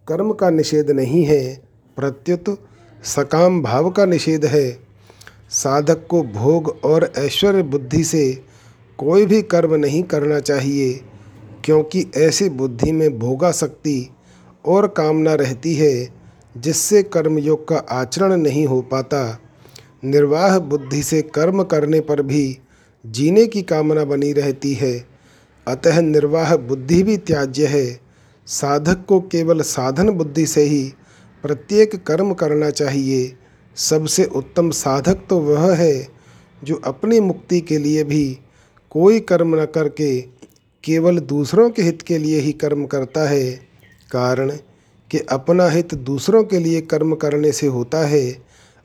[0.09, 1.63] कर्म का निषेध नहीं है,
[1.97, 2.69] प्रत्युत
[3.05, 4.79] सकाम भाव का निषेध है।
[5.51, 8.43] साधक को भोग और ऐश्वर्य बुद्धि से
[8.99, 11.01] कोई भी कर्म नहीं करना चाहिए,
[11.65, 14.11] क्योंकि ऐसी बुद्धि में भोगा शक्ति
[14.67, 16.09] और कामना रहती है,
[16.57, 19.41] जिससे कर्मयोग का आचरण नहीं हो पाता।
[20.05, 22.59] निर्वाह बुद्धि से कर्म करने पर भी
[23.07, 25.07] जीने की कामना बनी रहती है।
[25.69, 28.04] अतः निर्वाह बुद्धि भी त्याज्य है।
[28.49, 30.83] साधक को केवल साधन बुद्धि से ही
[31.45, 33.37] प्रत्येक कर्म करना चाहिए।
[33.77, 36.09] सबसे उत्तम साधक तो वह है
[36.63, 38.39] जो अपनी मुक्ति के लिए भी
[38.91, 40.21] कोई कर्म न करके
[40.85, 43.51] केवल दूसरों के हित के लिए ही कर्म करता है।
[44.11, 44.51] कारण
[45.11, 48.43] कि अपना हित दूसरों के लिए कर्म करने से होता है,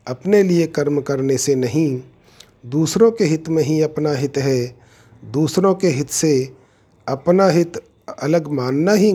[0.08, 2.02] अपने लिए कर्म करने से नहीं।
[2.66, 4.78] दूसरों के हित में ही अपना हित है।
[5.24, 6.54] दूसरों के हित से
[7.08, 7.78] अपना हित
[8.22, 9.14] अलग मानना ही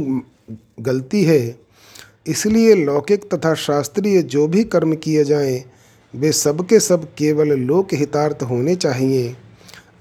[0.81, 1.57] गलती है,
[2.27, 5.63] इसलिए लौकिक तथा शास्त्रीय जो भी कर्म किए जाएँ,
[6.15, 9.35] वे सबके सब केवल लोक हितार्थ होने चाहिए।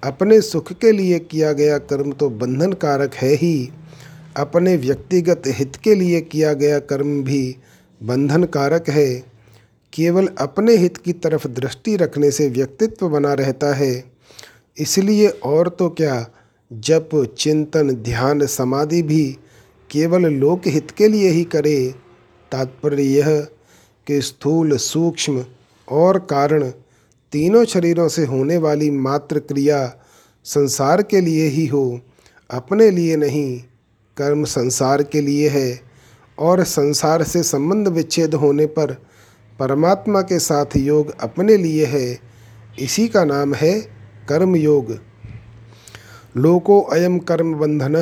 [0.03, 3.69] अपने सुख के लिए किया गया कर्म तो बंधन कारक है ही।
[4.37, 7.55] अपने व्यक्तिगत हित के लिए किया गया कर्म भी
[8.01, 9.33] बंधन कारक है।
[9.93, 14.03] केवल अपने हित की तरफ़ दृष्टि रखने से व्यक्तित्व बना रहता है।
[14.77, 16.25] इसलिए और तो क्या,
[16.71, 19.37] जप, चिंतन, ध्यान, समाधि भी
[19.93, 21.95] केवल लोक हित के लिए ही करे,
[22.51, 23.47] तात्पर्य यह
[24.07, 25.45] कि स्थूल सूक्ष्म
[25.87, 26.69] और कारण
[27.31, 29.95] तीनों शरीरों से होने वाली मात्र क्रिया
[30.43, 31.99] संसार के लिए ही हो,
[32.51, 33.59] अपने लिए नहीं,
[34.17, 35.81] कर्म संसार के लिए है
[36.39, 38.93] और संसार से संबंध विच्छेद होने पर
[39.59, 42.19] परमात्मा के साथ योग अपने लिए है,
[42.79, 43.79] इसी का नाम है
[44.29, 44.97] कर्म योग
[46.37, 47.95] लोको अयम कर्म बंधन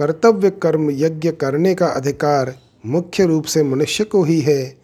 [0.00, 2.54] कर्तव्य कर्म यज्ञ करने का अधिकार
[2.86, 4.78] मुख्य रूप से मनुष्य को ही है।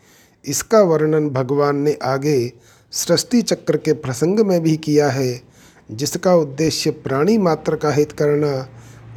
[0.45, 2.53] इसका वर्णन भगवान ने आगे
[2.93, 5.43] सृष्टि चक्र के प्रसंग में भी किया है,
[5.91, 8.69] जिसका उद्देश्य प्राणी मात्र का हित करना,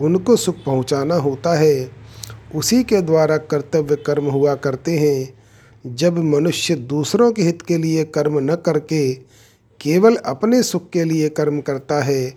[0.02, 1.92] उनको सुख पहुंचाना होता है।
[2.56, 5.34] उसी के द्वारा कर्तव्य कर्म हुआ करते हैं।
[5.96, 9.14] जब मनुष्य दूसरों के हित के लिए कर्म न करके
[9.82, 12.34] केवल अपने सुख के लिए कर्म करता है,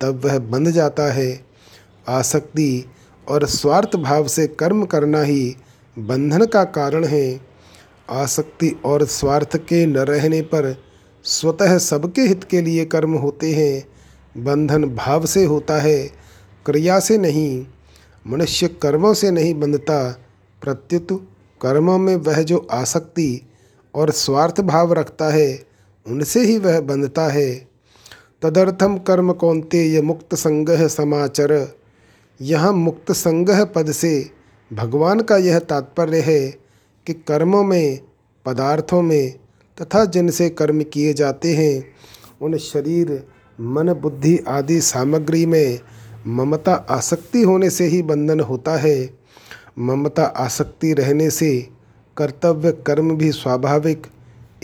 [0.00, 1.52] तब वह बंध जाता है।
[2.08, 2.84] आसक्ति
[3.28, 5.56] और स्वार्थ भाव से कर्म करना ही
[5.98, 7.40] बंधन का कारण है।
[8.10, 10.82] आसक्ति और स्वार्थ के न रहने पर
[11.24, 13.88] स्वतः सबके हित के लिए कर्म होते हैं।
[14.44, 16.10] बंधन भाव से होता है,
[16.66, 17.66] क्रिया से नहीं,
[18.26, 20.10] मनुष्य कर्मों से नहीं बंधता।
[20.62, 21.28] प्रत्युत
[21.62, 23.50] कर्मों में वह जो आसक्ति
[23.94, 25.66] और स्वार्थ भाव रखता है,
[26.06, 27.68] उनसे ही वह बंधता है।
[28.42, 31.81] तदर्थम कर्म कौनते ये मुक्त संगह समाचर।
[32.42, 34.30] यहाँ मुक्त संग्रह पद से
[34.72, 36.50] भगवान का यह तात्पर्य है
[37.06, 38.00] कि कर्मों में,
[38.46, 39.34] पदार्थों में
[39.82, 41.84] तथा जिनसे कर्म किए जाते हैं,
[42.42, 43.26] उन शरीर,
[43.60, 45.80] मन, बुद्धि आदि सामग्री में
[46.26, 49.10] ममता आसक्ति होने से ही बंधन होता है।
[49.78, 51.68] ममता आसक्ति रहने से
[52.16, 54.06] कर्तव्य कर्म भी स्वाभाविक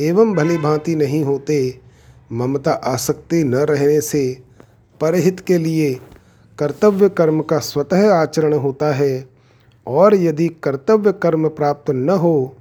[0.01, 1.79] एवं भली भांति नहीं होते।
[2.33, 4.43] ममता आसक्ति न रहने से
[5.01, 6.01] परहित के लिए
[6.59, 9.29] कर्तव्य कर्म का स्वतः आचरण होता है
[9.87, 12.57] और यदि कर्तव्य कर्म प्राप्त न हो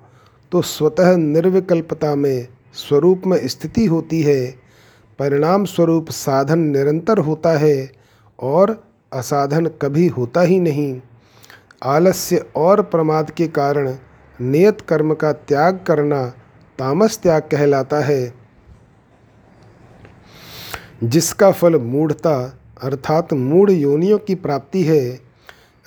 [0.52, 4.46] तो स्वतः निर्विकल्पता में स्वरूप में स्थिति होती है।
[5.20, 7.92] परिणाम स्वरूप साधन निरंतर होता है
[8.40, 8.76] और
[9.12, 11.00] असाधन कभी होता ही नहीं।
[11.84, 13.94] आलस्य और प्रमाद के कारण
[14.40, 16.26] नियत कर्म का त्याग करना
[16.80, 18.34] तामस त्याग कहलाता है,
[21.04, 22.38] जिसका फल मूढ़ता
[22.84, 25.20] अर्थात मूढ़ योनियों की प्राप्ति है।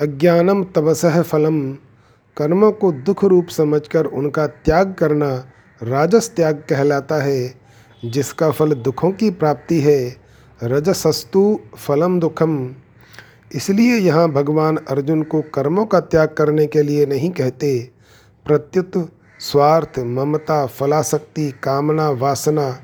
[0.01, 1.72] अज्ञानम तपसह फलम।
[2.36, 5.47] कर्मों को दुख रूप समझकर उनका त्याग करना
[5.82, 7.55] राजस त्याग कहलाता है,
[8.05, 10.16] जिसका फल दुखों की प्राप्ति है।
[10.62, 12.74] रजसस्तु फलम दुखम।
[13.55, 17.91] इसलिए यहाँ भगवान अर्जुन को कर्मों का त्याग करने के लिए नहीं कहते।
[18.47, 22.80] प्रत्युत स्वार्थ, ममता फलाशक्ति कामना, वासना,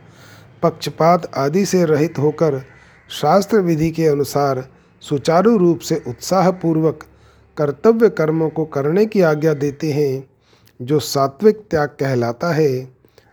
[0.63, 2.76] पक्षपात आदि से रहित होकर
[3.11, 4.69] शास्त्र विधि के अनुसार
[5.03, 7.05] सुचारू रूप से उत्साहपूर्वक
[7.57, 10.29] कर्तव्य कर्मों को करने की आज्ञा देते हैं,
[10.81, 12.89] जो सात्विक त्याग कहलाता है।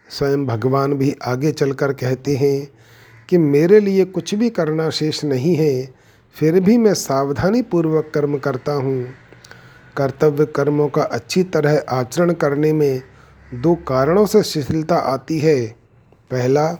[0.09, 2.67] स्वयं भगवान भी आगे चलकर कहते हैं
[3.29, 5.93] कि मेरे लिए कुछ भी करना शेष नहीं है,
[6.35, 9.03] फिर भी मैं सावधानी पूर्वक कर्म करता हूँ।
[9.97, 13.01] कर्तव्य कर्मों का अच्छी तरह आचरण करने में
[13.53, 15.65] दो कारणों से शिथिलता आती है।
[16.31, 16.77] पहला,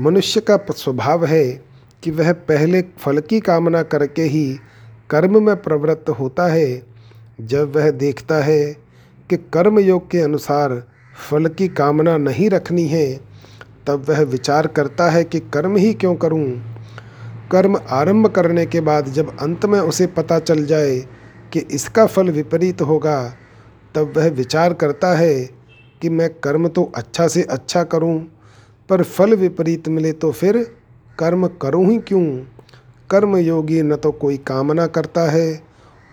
[0.00, 1.69] मनुष्य का स्वभाव है
[2.04, 4.58] कि वह पहले फल की कामना करके ही
[5.10, 6.82] कर्म में प्रवृत्त होता है
[7.40, 8.76] जब वह देखता है
[9.30, 10.88] कि कर्म योग के अनुसार
[11.30, 13.20] फल की कामना नहीं रखनी है
[13.86, 16.76] तब वह विचार करता है कि कर्म ही क्यों करूँ?
[17.52, 20.98] कर्म आरंभ करने के बाद जब अंत में उसे पता चल जाए
[21.52, 23.34] कि इसका फल विपरीत होगा
[23.94, 25.50] तब वह विचार करता है
[26.02, 28.18] कि मैं कर्म तो अच्छा से अच्छा करूँ,
[28.88, 30.79] पर फल विपरीत मिले तो फिर
[31.20, 32.24] कर्म करूँ ही क्यों?
[33.10, 35.62] कर्म योगी न तो कोई कामना करता है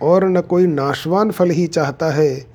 [0.01, 2.45] और न कोई नाशवान फल ही चाहता है।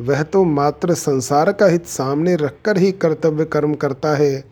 [0.00, 4.44] वह तो मात्र संसार का हित सामने रखकर ही कर्तव्य कर्म करता है।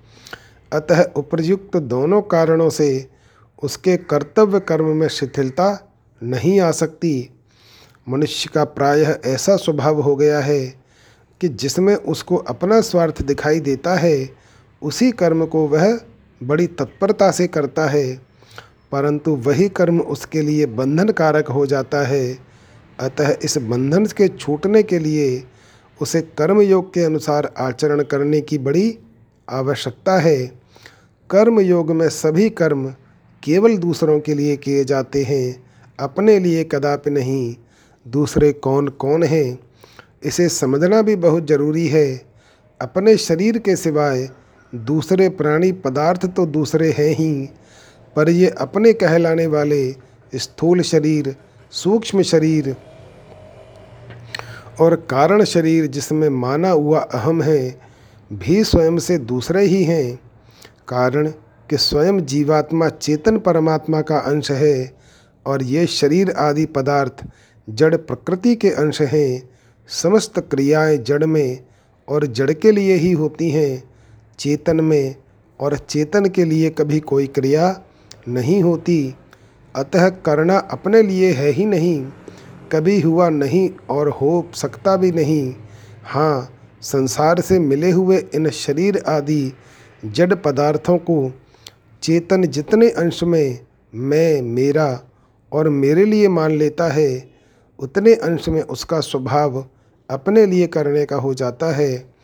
[0.72, 3.08] अतः उपर्युक्त दोनों कारणों से
[3.62, 5.90] उसके कर्तव्य कर्म में शिथिलता
[6.22, 7.30] नहीं आ सकती।
[8.08, 10.66] मनुष्य का प्रायः ऐसा स्वभाव हो गया है
[11.40, 14.30] कि जिसमें उसको अपना स्वार्थ दिखाई देता है,
[14.82, 16.00] उसी कर्म को वह
[16.40, 18.14] बड़ी तत्परता से करता है,
[18.92, 22.38] परंतु वही कर्म उसके लिए बंधन कारक हो जाता है।
[23.00, 25.42] अतः इस बंधन के छूटने के लिए
[26.00, 28.98] उसे कर्म योग के अनुसार आचरण करने की बड़ी
[29.48, 30.46] आवश्यकता है।
[31.30, 32.86] कर्म योग में सभी कर्म
[33.42, 35.62] केवल दूसरों के लिए किए जाते हैं,
[35.98, 37.54] अपने लिए कदापि नहीं,
[38.06, 39.58] दूसरे कौन कौन हैं?
[40.24, 42.22] इसे समझना भी बहुत ज़रूरी है।
[42.80, 44.28] अपने शरीर के सिवाय
[44.72, 47.48] दूसरे प्राणी पदार्थ तो दूसरे हैं ही,
[48.16, 49.92] पर ये अपने कहलाने वाले
[50.32, 51.36] स्थूल शरीर,
[51.70, 52.76] सूक्ष्म शरीर
[54.80, 57.80] और कारण शरीर जिसमें माना हुआ अहम है,
[58.32, 60.16] भी स्वयं से दूसरे ही हैं।
[60.88, 61.28] कारण
[61.70, 64.92] कि स्वयं जीवात्मा चेतन परमात्मा का अंश है
[65.46, 67.24] और ये शरीर आदि पदार्थ
[67.68, 69.48] जड़ प्रकृति के अंश हैं,
[69.88, 71.58] समस्त क्रियाएँ जड़ में
[72.08, 73.89] और जड़ के लिए ही होती हैं।
[74.40, 75.14] चेतन में
[75.60, 77.82] और चेतन के लिए कभी कोई क्रिया
[78.28, 79.14] नहीं होती।
[79.76, 82.06] अतः करना अपने लिए है ही नहीं।
[82.72, 85.54] कभी हुआ नहीं और हो सकता भी नहीं।
[86.04, 89.52] हाँ संसार से मिले हुए इन शरीर आदि
[90.04, 91.32] जड़ पदार्थों को
[92.02, 93.58] चेतन जितने अंश में
[93.94, 95.00] मैं, मेरा
[95.52, 97.30] और मेरे लिए मान लेता है,
[97.78, 99.64] उतने अंश में उसका स्वभाव
[100.10, 102.19] अपने लिए करने का हो जाता है।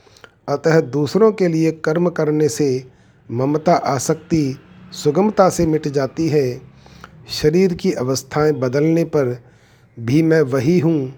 [0.48, 2.84] अतः दूसरों के लिए कर्म करने से
[3.30, 4.58] ममता आसक्ति,
[4.92, 6.62] सुगमता से मिट जाती है।
[7.28, 9.44] शरीर की अवस्थाएँ बदलने पर
[10.00, 11.12] भी मैं वही हूँ।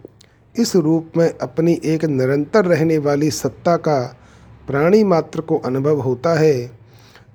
[0.57, 4.17] इस रूप में अपनी एक निरंतर रहने वाली सत्ता का
[4.67, 6.71] प्राणी मात्र को अनुभव होता है।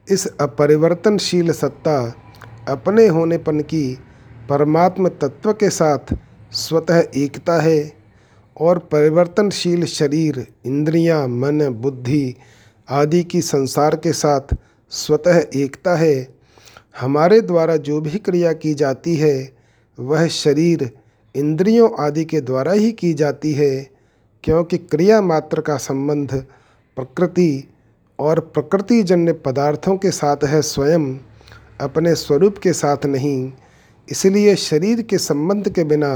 [0.10, 2.16] इस अपरिवर्तनशील सत्ता
[2.68, 4.00] अपने होनेपन की
[4.50, 6.18] परमात्म तत्व के साथ
[6.52, 8.03] स्वतः एकता है।
[8.58, 12.36] और परिवर्तनशील शरीर इंद्रियाँ, मन बुद्धि
[12.90, 14.56] आदि की संसार के साथ
[14.92, 16.28] स्वतः एकता है।
[17.00, 19.52] हमारे द्वारा जो भी क्रिया की जाती है
[20.00, 20.90] वह शरीर
[21.36, 23.90] इंद्रियों आदि के द्वारा ही की जाती है
[24.44, 26.34] क्योंकि क्रिया मात्र का संबंध
[26.98, 27.64] प्रकृति
[28.20, 31.16] और प्रकृतिजन्य पदार्थों के साथ है स्वयं
[31.82, 33.52] अपने स्वरूप के साथ नहीं।
[34.10, 36.14] इसलिए शरीर के संबंध के बिना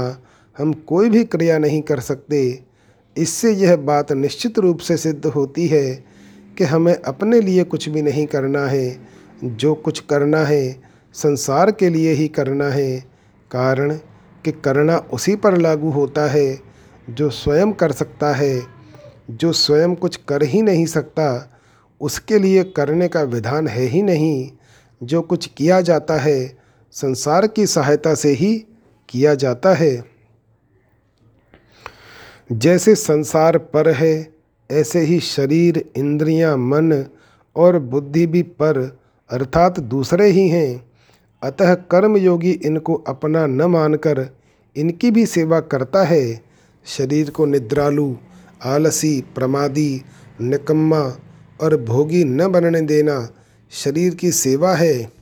[0.58, 2.62] हम कोई भी क्रिया नहीं कर सकते।
[3.16, 6.04] इससे यह बात निश्चित रूप से सिद्ध होती है
[6.58, 9.08] कि हमें अपने लिए कुछ भी नहीं करना है।
[9.44, 10.82] जो कुछ करना है,
[11.14, 13.00] संसार के लिए ही करना है।
[13.50, 13.94] कारण
[14.44, 16.60] कि करना उसी पर लागू होता है,
[17.10, 18.62] जो स्वयं कर सकता है।
[19.30, 21.58] जो स्वयं कुछ कर ही नहीं सकता,
[22.00, 24.50] उसके लिए करने का विधान है ही नहीं।
[25.02, 26.58] जो कुछ किया जाता है,
[26.92, 28.64] संसार की सहायता से ही
[29.08, 30.17] किया जाता है।
[32.52, 34.32] जैसे संसार पर है
[34.70, 37.04] ऐसे ही शरीर इंद्रियाँ, मन
[37.56, 38.98] और बुद्धि भी पर
[39.30, 40.90] अर्थात दूसरे ही हैं।
[41.42, 44.36] अतः कर्मयोगी इनको अपना न मानकर
[44.76, 46.40] इनकी भी सेवा करता है।
[46.86, 48.14] शरीर को निद्रालु
[48.64, 50.02] आलसी प्रमादी
[50.40, 51.16] निकम्मा
[51.60, 53.28] और भोगी न बनने देना
[53.70, 55.12] शरीर की सेवा है।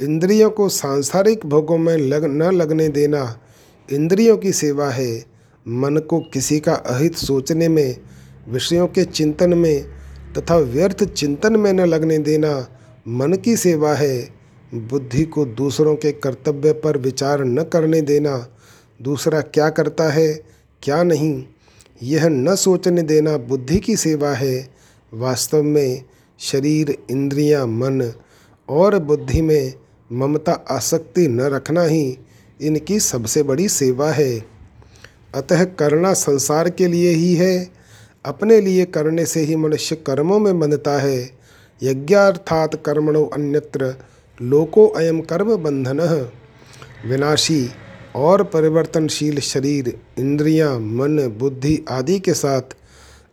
[0.00, 3.38] इंद्रियों को सांसारिक भोगों में लग न लगने देना
[3.92, 5.37] इंद्रियों की सेवा है।
[5.68, 7.96] मन को किसी का अहित सोचने में
[8.48, 9.84] विषयों के चिंतन में
[10.38, 12.68] तथा व्यर्थ चिंतन में न लगने देना
[13.08, 14.28] मन की सेवा है।
[14.74, 18.48] बुद्धि को दूसरों के कर्तव्य पर विचार न करने देना
[19.02, 20.42] दूसरा क्या करता है
[20.82, 21.44] क्या नहीं
[22.02, 24.68] यह न सोचने देना बुद्धि की सेवा है।
[25.14, 26.04] वास्तव में
[26.38, 28.12] शरीर इंद्रियाँ, मन
[28.68, 29.74] और बुद्धि में
[30.12, 32.18] ममता आसक्ति न रखना ही
[32.62, 34.57] इनकी सबसे बड़ी सेवा है।
[35.34, 37.70] अतः करना संसार के लिए ही है।
[38.26, 41.30] अपने लिए करने से ही मनुष्य कर्मों में बंधता है।
[41.82, 43.94] यज्ञार्थात कर्मणो अन्यत्र
[44.42, 46.30] लोको अयम कर्म बंधन।
[47.06, 47.68] विनाशी
[48.16, 52.62] और परिवर्तनशील शरीर इंद्रियाँ, मन बुद्धि आदि के साथ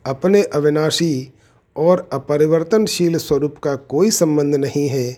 [0.06, 1.34] अपने अविनाशी
[1.76, 5.18] और अपरिवर्तनशील स्वरूप का कोई संबंध नहीं है।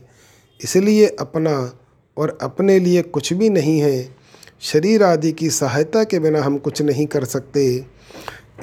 [0.63, 1.79] इसलिए अपना
[2.17, 4.16] और अपने लिए कुछ भी नहीं है।
[4.61, 7.85] शरीर आदि की सहायता के बिना हम कुछ नहीं कर सकते।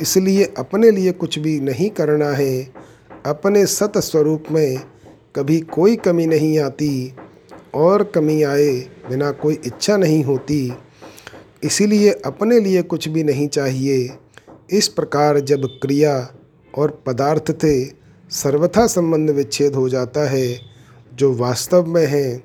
[0.00, 2.74] इसलिए अपने लिए कुछ भी नहीं करना है।
[3.26, 4.78] अपने सत स्वरूप में
[5.36, 7.14] कभी कोई कमी नहीं आती
[7.74, 8.70] और कमी आए
[9.08, 10.72] बिना कोई इच्छा नहीं होती।
[11.62, 14.10] इसीलिए अपने लिए कुछ भी नहीं चाहिए।
[14.70, 16.34] इस प्रकार जब क्रिया
[16.78, 17.84] और पदार्थ थे
[18.30, 20.60] सर्वथा संबंध विच्छेद हो जाता है,
[21.14, 22.42] जो वास्तव में है,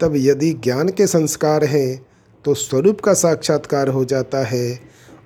[0.00, 2.06] तब यदि ज्ञान के संस्कार हैं
[2.44, 4.80] तो स्वरूप का साक्षात्कार हो जाता है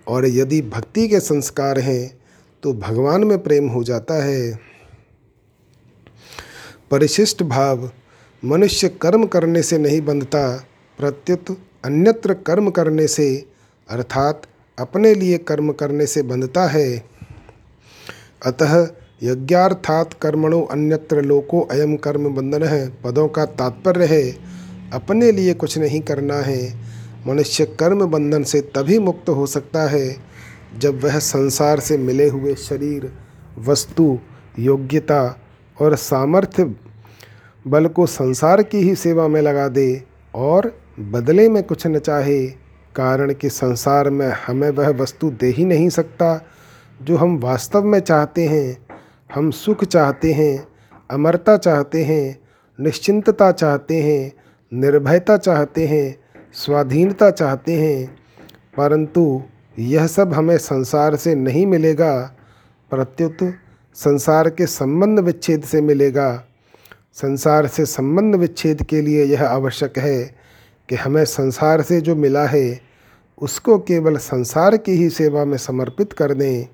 [0.09, 2.19] और यदि भक्ति के संस्कार हैं
[2.63, 4.59] तो भगवान में प्रेम हो जाता है।
[6.91, 7.91] परिशिष्ट भाव,
[8.43, 10.49] मनुष्य कर्म करने से नहीं बंधता,
[10.99, 13.47] प्रत्युत अन्यत्र कर्म करने से,
[13.89, 14.43] अर्थात
[14.79, 16.99] अपने लिए कर्म करने से बंधता है।
[18.47, 18.89] अतः
[19.23, 24.31] यज्ञार्थात कर्मणो अन्यत्र लोको अयम कर्म बंधन है पदों का तात्पर्य है,
[24.93, 26.61] अपने लिए कुछ नहीं करना है
[27.29, 30.17] मनुष्य कर्म बंधन से तभी मुक्त हो सकता है
[30.79, 33.13] जब वह संसार से मिले हुए शरीर,
[33.59, 34.19] वस्तु,
[34.59, 35.39] योग्यता
[35.81, 36.75] और सामर्थ्य
[37.67, 40.03] बल को संसार की ही सेवा में लगा दे
[40.35, 42.47] और बदले में कुछ न चाहे,
[42.95, 46.47] कारण कि संसार में हमें वह वस्तु दे ही नहीं सकता
[47.03, 48.87] जो हम वास्तव में चाहते हैं।
[49.35, 50.69] हम सुख चाहते हैं,
[51.11, 52.39] अमरता चाहते हैं,
[52.81, 54.33] निश्चिंतता चाहते हैं,
[54.73, 58.17] निर्भयता चाहते हैं स्वाधीनता चाहते हैं,
[58.77, 59.43] परंतु
[59.79, 62.35] यह सब हमें संसार से नहीं मिलेगा,
[62.91, 63.55] प्रत्युत
[63.95, 66.45] संसार के संबंध विच्छेद से मिलेगा।
[67.15, 70.35] संसार से संबंध विच्छेद के लिए यह आवश्यक है
[70.89, 72.81] कि हमें संसार से जो मिला है,
[73.43, 76.69] उसको केवल संसार की ही सेवा में समर्पित कर दें।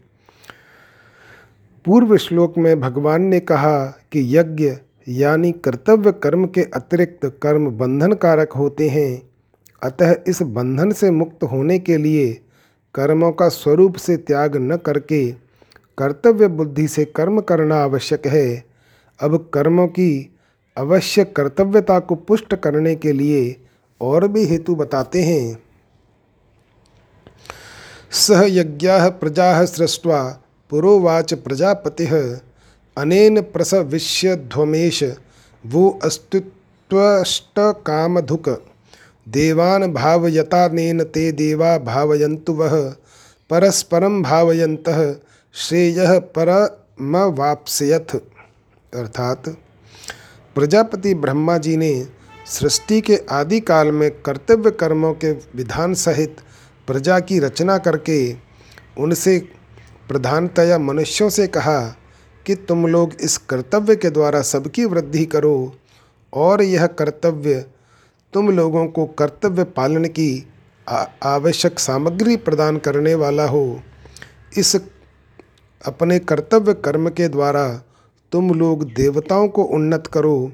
[1.85, 4.77] पूर्व श्लोक में भगवान ने कहा कि यज्ञ
[5.09, 9.34] यानी कर्तव्य कर्म के अतिरिक्त कर्म बंधन कारक होते हैं।
[9.85, 12.32] अतः इस बंधन से मुक्त होने के लिए
[12.95, 15.32] कर्मों का स्वरूप से त्याग न करके
[15.99, 18.64] कर्तव्य बुद्धि से कर्म करना आवश्यक है।
[19.20, 20.37] अब कर्मों की
[20.76, 23.57] अवश्य कर्तव्यता को पुष्ट करने के लिए
[24.01, 25.62] और भी हेतु बताते हैं।
[28.11, 32.07] सह यज्ञा प्रजा सृष्ट्वा पुरोवाच प्रजापति
[32.97, 35.05] अनेन प्रसविष्यध्वमेश
[35.66, 36.01] वो
[37.61, 38.49] कामधुक
[39.29, 42.95] देवान भावयतानेन ते देवा भावयन्तु वह
[43.51, 44.85] परस्परम भावयंत
[45.55, 48.16] श्रेय परमवाप्स्यथ।
[48.95, 49.49] अर्थात,
[50.55, 52.09] प्रजापति ब्रह्मा जी ने
[52.47, 56.37] सृष्टि के आदि काल में कर्तव्य कर्मों के विधान सहित
[56.87, 58.37] प्रजा की रचना करके
[58.99, 59.39] उनसे
[60.09, 61.81] प्रधानतया मनुष्यों से कहा
[62.47, 65.79] कि तुम लोग इस कर्तव्य के द्वारा सबकी वृद्धि करो
[66.33, 67.64] और यह कर्तव्य
[68.35, 70.49] तुम लोगों को कर्तव्य पालन की
[71.22, 73.80] आवश्यक सामग्री प्रदान करने वाला हो।
[74.57, 74.76] इस
[75.87, 77.68] अपने कर्तव्य कर्म के द्वारा
[78.32, 80.53] तुम लोग देवताओं को उन्नत करो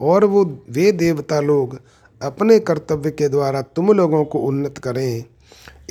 [0.00, 1.80] और वो, वे देवता लोग
[2.22, 5.24] अपने कर्तव्य के द्वारा तुम लोगों को उन्नत करें।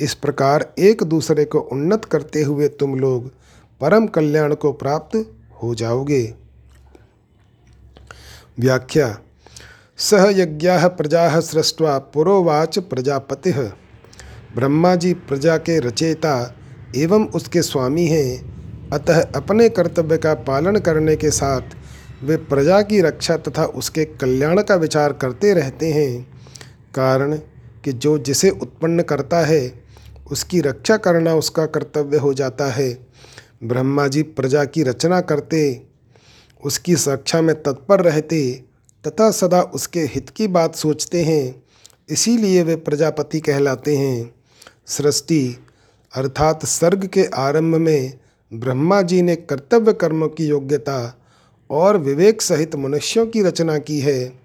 [0.00, 3.30] इस प्रकार एक दूसरे को उन्नत करते हुए तुम लोग
[3.80, 5.16] परम कल्याण को प्राप्त
[5.62, 6.34] हो जाओगे।
[8.58, 9.18] व्याख्या
[9.98, 13.52] सह यज्ञा प्रजा सृष्टवा पुरोवाच प्रजापति।
[14.54, 16.54] ब्रह्मा जी प्रजा के रचेता
[16.96, 21.60] एवं उसके स्वामी हैं। अतः अपने कर्तव्य का पालन करने के साथ
[22.24, 26.22] वे प्रजा की रक्षा तथा उसके कल्याण का विचार करते रहते हैं।
[26.94, 27.36] कारण
[27.84, 29.84] कि जो जिसे उत्पन्न करता है,
[30.30, 33.08] उसकी रक्षा करना उसका कर्तव्य हो जाता है।
[33.64, 35.86] ब्रह्मा जी प्रजा की रचना करते,
[36.64, 38.64] उसकी सुरक्षा में तत्पर रहते
[39.08, 41.62] तथा सदा उसके हित की बात सोचते हैं।
[42.08, 44.34] इसीलिए वे प्रजापति कहलाते हैं।
[44.86, 45.56] सृष्टि,
[46.14, 48.18] अर्थात सर्ग के आरंभ में
[48.52, 51.18] ब्रह्मा जी ने कर्तव्य कर्मों की योग्यता
[51.70, 54.40] और विवेक सहित मनुष्यों की रचना की है।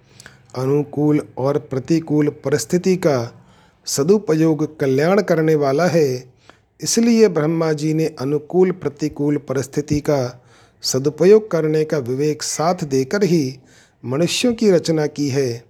[0.56, 3.46] अनुकूल और प्रतिकूल परिस्थिति का
[3.86, 6.34] सदुपयोग कल्याण करने वाला है।
[6.82, 10.44] इसलिए ब्रह्मा जी ने अनुकूल प्रतिकूल परिस्थिति का
[10.82, 13.60] सदुपयोग करने का विवेक साथ देकर ही
[14.06, 15.64] मनुष्यों की रचना की है।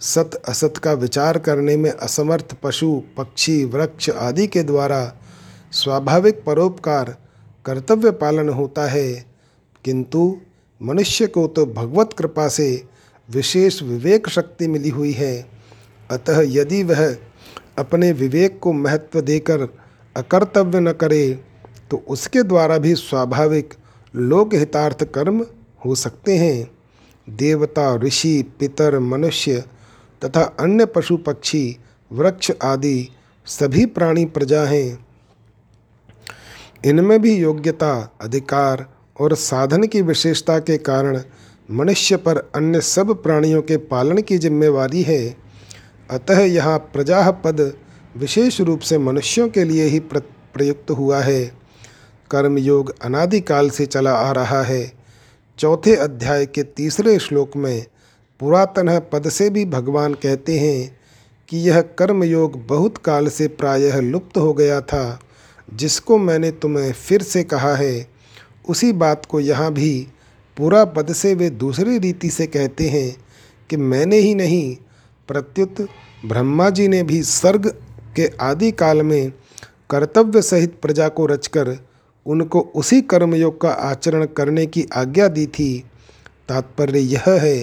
[0.00, 5.14] सत असत का विचार करने में असमर्थ पशु, पक्षी, वृक्ष आदि के द्वारा
[5.72, 7.16] स्वाभाविक परोपकार,
[7.64, 9.26] कर्तव्य पालन होता है।
[9.84, 10.36] किंतु
[10.82, 12.84] मनुष्य को तो भगवत कृपा से
[13.30, 15.46] विशेष विवेक शक्ति मिली हुई है।
[16.10, 17.16] अतः यदि वह
[17.78, 19.68] अपने विवेक को महत्व देकर
[20.16, 21.44] अकर्तव्य न करे
[21.90, 23.74] तो उसके द्वारा भी स्वाभाविक
[24.16, 25.46] लोक हितार्थ कर्म
[25.84, 26.77] हो सकते हैं।
[27.28, 29.64] देवता, ऋषि, पितर, मनुष्य
[30.24, 31.78] तथा अन्य पशु, पक्षी,
[32.12, 33.08] वृक्ष आदि
[33.46, 35.06] सभी प्राणी प्रजा हैं।
[36.84, 38.86] इनमें भी योग्यता, अधिकार
[39.20, 41.22] और साधन की विशेषता के कारण
[41.70, 45.36] मनुष्य पर अन्य सब प्राणियों के पालन की जिम्मेवारी है।
[46.10, 47.74] अतः यहाँ प्रजा पद
[48.16, 51.44] विशेष रूप से मनुष्यों के लिए ही प्रयुक्त हुआ है।
[52.30, 54.97] कर्मयोग अनादिकाल से चला आ रहा है।
[55.58, 57.86] चौथे अध्याय के तीसरे श्लोक में
[58.40, 61.00] पुरातन पद से भी भगवान कहते हैं
[61.48, 65.20] कि यह कर्मयोग बहुत काल से प्रायः लुप्त हो गया था।
[65.74, 68.08] जिसको मैंने तुम्हें फिर से कहा है,
[68.68, 70.08] उसी बात को यहाँ भी
[70.56, 73.16] पूरा पद से वे दूसरी रीति से कहते हैं
[73.70, 74.76] कि मैंने ही नहीं,
[75.28, 75.80] प्रत्युत
[76.26, 77.68] ब्रह्मा जी ने भी सर्ग
[78.16, 79.32] के आदि काल में
[79.90, 81.87] कर्तव्य सहित प्रजा को रचकर
[82.28, 85.84] उनको उसी कर्मयोग का आचरण करने की आज्ञा दी थी।
[86.48, 87.58] तात्पर्य यह है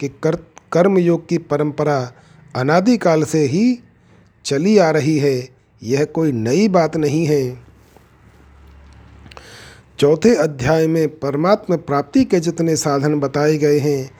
[0.00, 0.36] कि कर,
[0.72, 2.12] कर्मयोग की परंपरा
[2.56, 3.78] अनादिकाल से ही
[4.44, 5.48] चली आ रही है।
[5.82, 7.58] यह कोई नई बात नहीं है।
[9.98, 14.10] चौथे अध्याय में परमात्मा प्राप्ति के जितने साधन बताए गए हैं,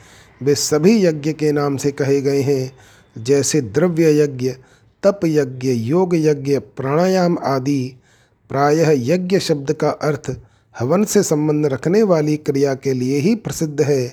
[0.42, 2.76] वे सभी यज्ञ के नाम से कहे गए हैं,
[3.18, 4.50] जैसे द्रव्य यज्ञ,
[5.02, 8.01] तप यज्ञ, योग यज्ञ, प्राणायाम आदि।
[8.48, 10.36] प्रायः यज्ञ शब्द का अर्थ
[10.80, 14.08] हवन से संबंध रखने वाली क्रिया के लिए ही प्रसिद्ध है।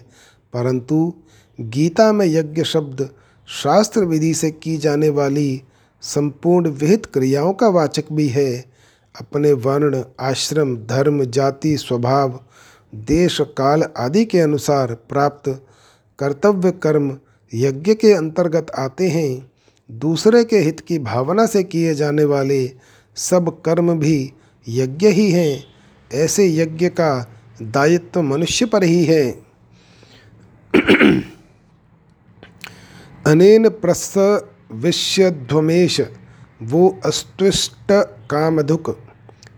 [0.54, 1.14] परंतु
[1.62, 3.10] गीता में यज्ञ शब्द
[3.48, 5.62] शास्त्र विधि से की जाने वाली
[6.02, 8.66] संपूर्ण विहित क्रियाओं का वाचक भी है।
[9.22, 12.40] अपने वर्ण आश्रम, धर्म, जाति, स्वभाव,
[12.96, 15.66] देश, काल आदि के अनुसार प्राप्त
[16.20, 17.18] कर्तव्य कर्म
[17.54, 19.52] यज्ञ के अंतर्गत आते हैं।
[19.92, 22.72] दूसरे के हित की भावना से किए जाने वाले
[23.16, 24.34] सब कर्म भी
[24.68, 25.64] यज्ञ ही हैं।
[26.14, 27.32] ऐसे यज्ञ का
[27.62, 29.44] दायित्व मनुष्य पर ही है।
[33.28, 36.02] अनेन प्रसविष्यध्वमेश
[36.62, 39.04] वो अस्त्विष्ट कामधुक।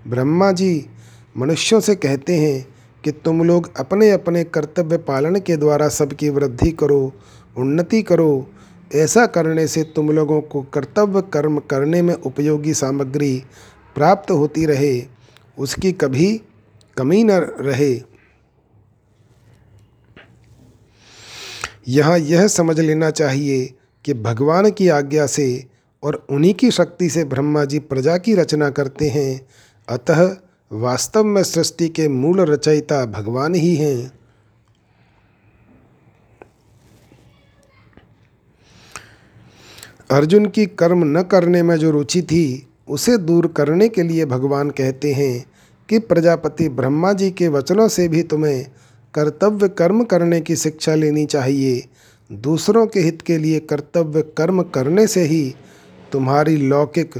[0.07, 0.89] ब्रह्मा जी
[1.37, 2.67] मनुष्यों से कहते हैं
[3.03, 7.13] कि तुम लोग अपने अपने कर्तव्य पालन के द्वारा सबकी वृद्धि करो,
[7.57, 8.51] उन्नति करो
[8.95, 13.43] ऐसा करने से तुम लोगों को कर्तव्य कर्म करने में उपयोगी सामग्री
[13.95, 15.03] प्राप्त होती रहे,
[15.57, 16.41] उसकी कभी
[16.97, 18.01] कमी न रहे।
[21.87, 23.73] यहाँ यह समझ लेना चाहिए
[24.05, 25.67] कि भगवान की आज्ञा से
[26.03, 29.47] और उन्हीं की शक्ति से ब्रह्मा जी प्रजा की रचना करते हैं।
[29.89, 30.37] अतः
[30.71, 34.20] वास्तव में सृष्टि के मूल रचयिता भगवान ही हैं।
[40.11, 44.69] अर्जुन की कर्म न करने में जो रुचि थी, उसे दूर करने के लिए भगवान
[44.69, 45.45] कहते हैं
[45.89, 48.65] कि प्रजापति ब्रह्मा जी के वचनों से भी तुम्हें
[49.13, 51.87] कर्तव्य कर्म करने की शिक्षा लेनी चाहिए।
[52.31, 55.55] दूसरों के हित के लिए कर्तव्य कर्म करने से ही
[56.11, 57.13] तुम्हारी लौकिक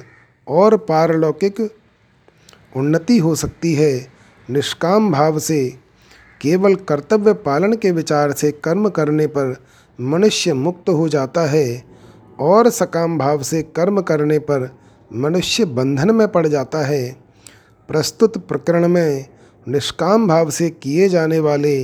[0.48, 1.62] और पारलौकिक
[2.76, 4.08] उन्नति हो सकती है।
[4.50, 5.78] निष्काम भाव से
[6.42, 9.56] केवल कर्तव्य पालन के विचार से कर्म करने पर
[10.00, 11.91] मनुष्य मुक्त हो जाता है।
[12.42, 14.70] और सकाम भाव से कर्म करने पर
[15.12, 17.12] मनुष्य बंधन में पड़ जाता है।
[17.90, 19.26] प्रस्तुत प्रकरण में
[19.68, 21.84] निष्काम भाव से किए जाने वाले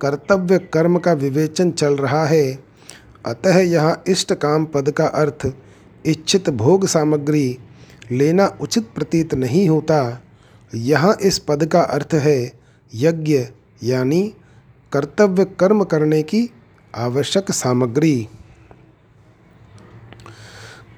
[0.00, 2.58] कर्तव्य कर्म का विवेचन चल रहा है।
[3.26, 5.52] अतः यहाँ इष्ट काम पद का अर्थ
[6.04, 7.58] इच्छित भोग सामग्री
[8.12, 10.20] लेना उचित प्रतीत नहीं होता।
[10.74, 12.52] यहाँ इस पद का अर्थ है
[12.92, 13.38] यज्ञ,
[13.84, 14.22] यानी
[14.92, 16.48] कर्तव्य कर्म करने की
[16.94, 18.28] आवश्यक सामग्री।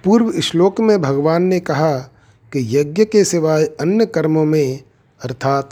[0.04, 1.96] पूर्व श्लोक में भगवान ने कहा
[2.52, 4.82] कि यज्ञ के सिवाय अन्य कर्मों में,
[5.20, 5.70] अर्थात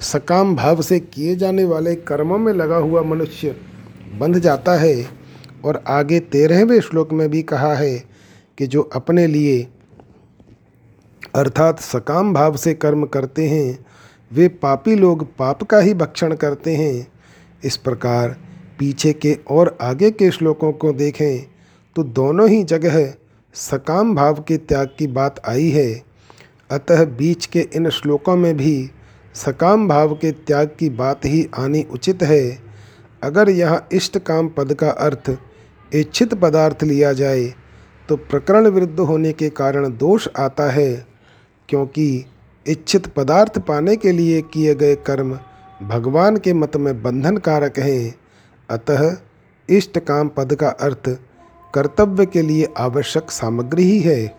[0.00, 3.54] सकाम भाव से किए जाने वाले कर्मों में लगा हुआ मनुष्य
[4.18, 4.94] बंध जाता है
[5.64, 7.98] और आगे तेरहवें श्लोक में भी कहा है
[8.58, 9.68] कि जो अपने लिए,
[11.34, 13.78] अर्थात सकाम भाव से कर्म करते हैं,
[14.30, 17.06] वे पापी लोग पाप का ही भक्षण करते हैं।
[17.64, 18.36] इस प्रकार
[18.78, 21.46] पीछे के और आगे के श्लोकों को देखें
[21.96, 23.12] तो दोनों ही जगह
[23.56, 25.90] सकाम भाव के त्याग की बात आई है।
[26.70, 28.90] अतः बीच के इन श्लोकों में भी
[29.34, 32.58] सकाम भाव के त्याग की बात ही आनी उचित है।
[33.22, 35.36] अगर यह इष्ट काम पद का अर्थ
[35.92, 37.44] इच्छित पदार्थ लिया जाए
[38.08, 41.06] तो प्रकरण विरुद्ध होने के कारण दोष आता है,
[41.68, 42.24] क्योंकि
[42.66, 45.32] इच्छित पदार्थ पाने के लिए किए गए कर्म
[45.82, 48.14] भगवान के मत में बंधन कारक हैं।
[48.68, 49.16] अतः
[49.68, 51.08] इष्ट काम पद का अर्थ
[51.76, 54.36] कर्तव्य के लिए आवश्यक सामग्री ही है।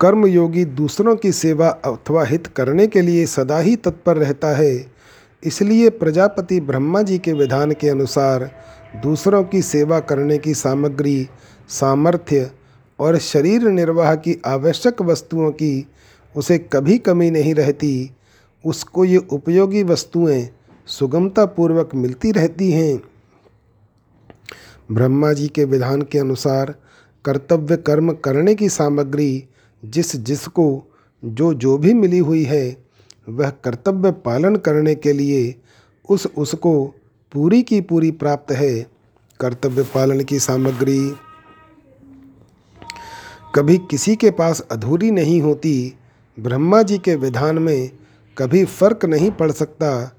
[0.00, 4.92] कर्मयोगी दूसरों की सेवा अथवा हित करने के लिए सदा ही तत्पर रहता है।
[5.44, 8.50] इसलिए प्रजापति ब्रह्मा जी के विधान के अनुसार
[9.02, 11.28] दूसरों की सेवा करने की सामग्री,
[11.68, 12.50] सामर्थ्य
[12.98, 15.86] और शरीर निर्वाह की आवश्यक वस्तुओं की
[16.36, 18.10] उसे कभी कमी नहीं रहती।
[18.64, 20.48] उसको ये उपयोगी वस्तुएँ
[20.86, 23.00] सुगमतापूर्वक मिलती रहती हैं।
[24.90, 26.74] ब्रह्मा जी के विधान के अनुसार
[27.24, 29.44] कर्तव्य कर्म करने की सामग्री
[29.82, 30.66] जिस जिसको
[31.22, 32.76] जो जो भी मिली हुई है,
[33.28, 35.54] वह कर्तव्य पालन करने के लिए
[36.08, 36.72] उस उसको
[37.32, 38.86] पूरी की पूरी प्राप्त है।
[39.40, 41.00] कर्तव्य पालन की सामग्री
[43.54, 45.94] कभी किसी के पास अधूरी नहीं होती।
[46.38, 47.90] ब्रह्मा जी के विधान में
[48.36, 50.16] कभी फ़र्क नहीं पड़ सकता,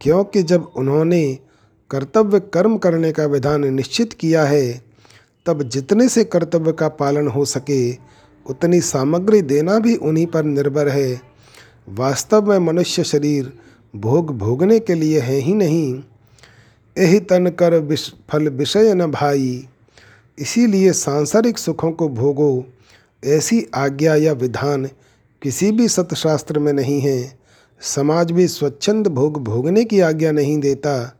[0.00, 1.38] क्योंकि जब उन्होंने
[1.90, 4.82] कर्तव्य कर्म करने का विधान निश्चित किया है,
[5.46, 7.92] तब जितने से कर्तव्य का पालन हो सके,
[8.46, 11.20] उतनी सामग्री देना भी उन्हीं पर निर्भर है।
[11.88, 13.52] वास्तव में मनुष्य शरीर
[13.96, 16.02] भोग भोगने के लिए है ही नहीं।
[16.98, 19.68] यही तन कर विष, फल विषय न भाई।
[20.38, 22.64] इसीलिए सांसारिक सुखों को भोगो,
[23.24, 24.86] ऐसी आज्ञा या विधान
[25.42, 27.38] किसी भी सतशास्त्र में नहीं है।
[27.80, 31.17] समाज भी स्वच्छंद भोग भोगने की आज्ञा नहीं देता।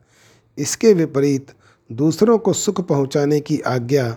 [0.59, 1.51] इसके विपरीत
[1.89, 4.15] दूसरों को सुख पहुँचाने की आज्ञा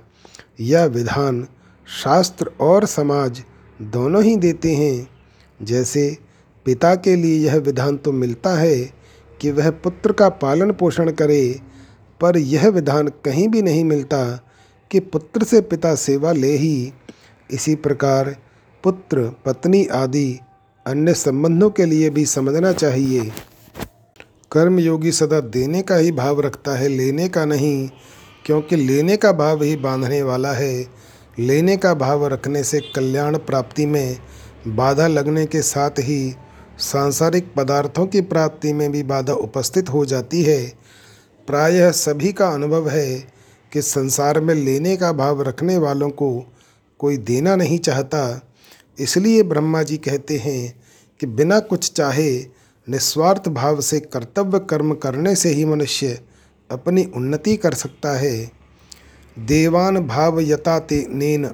[0.61, 1.47] या विधान
[1.88, 3.43] शास्त्र और समाज
[3.80, 5.09] दोनों ही देते हैं।
[5.61, 6.16] जैसे
[6.66, 8.76] पिता के लिए यह विधान तो मिलता है
[9.40, 11.61] कि वह पुत्र का पालन पोषण करे,
[12.20, 14.24] पर यह विधान कहीं भी नहीं मिलता
[14.90, 16.93] कि पुत्र से पिता सेवा ले ही।
[17.51, 18.36] इसी प्रकार
[18.84, 20.38] पुत्र, पत्नी आदि
[20.86, 23.30] अन्य संबंधों के लिए भी समझना चाहिए।
[24.53, 27.88] कर्मयोगी सदा देने का ही भाव रखता है, लेने का नहीं,
[28.46, 30.86] क्योंकि लेने का भाव ही बांधने वाला है।
[31.38, 34.16] लेने का भाव रखने से कल्याण प्राप्ति में
[34.66, 36.34] बाधा लगने के साथ ही
[36.78, 40.72] सांसारिक पदार्थों की प्राप्ति में भी बाधा उपस्थित हो जाती है।
[41.46, 43.18] प्रायः सभी का अनुभव है
[43.72, 46.53] कि संसार में लेने का भाव रखने वालों को
[46.98, 48.50] कोई देना नहीं चाहता।
[48.98, 50.82] इसलिए ब्रह्मा जी कहते हैं
[51.20, 56.20] कि बिना कुछ चाहे निस्वार्थ भाव से कर्तव्य कर्म करने से ही मनुष्य
[56.70, 58.53] अपनी उन्नति कर सकता है।
[59.39, 61.51] देवान भाव यता नेन,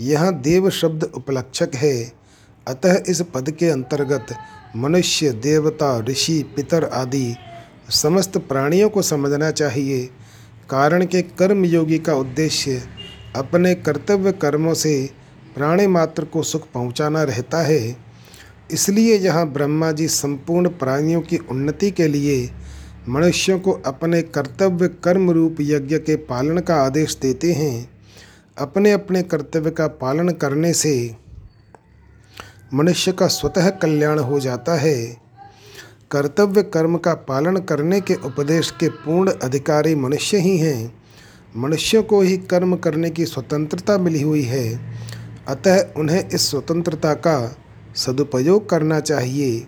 [0.00, 2.12] यह देव शब्द उपलक्षक है।
[2.68, 4.26] अतः इस पद के अंतर्गत
[4.76, 7.34] मनुष्य, देवता, ऋषि, पितर आदि
[7.90, 10.10] समस्त प्राणियों को समझना चाहिए।
[10.70, 12.82] कारण के कर्म योगी का उद्देश्य
[13.36, 15.10] अपने कर्तव्य कर्मों से
[15.54, 18.03] प्राणी मात्र को सुख पहुंचाना रहता है।
[18.72, 22.50] इसलिए यहाँ ब्रह्मा जी संपूर्ण प्राणियों की उन्नति के लिए
[23.08, 27.90] मनुष्यों को अपने कर्तव्य कर्म रूप यज्ञ के पालन का आदेश देते हैं।
[28.58, 31.16] अपने अपने कर्तव्य का पालन करने से
[32.74, 35.16] मनुष्य का स्वतः कल्याण हो जाता है।
[36.10, 40.94] कर्तव्य कर्म का पालन करने के उपदेश के पूर्ण अधिकारी मनुष्य ही हैं।
[41.56, 44.80] मनुष्यों को ही कर्म करने की स्वतंत्रता मिली हुई है।
[45.48, 47.56] अतः उन्हें इस स्वतंत्रता का
[47.96, 49.60] सदुपयोग करना चाहिए।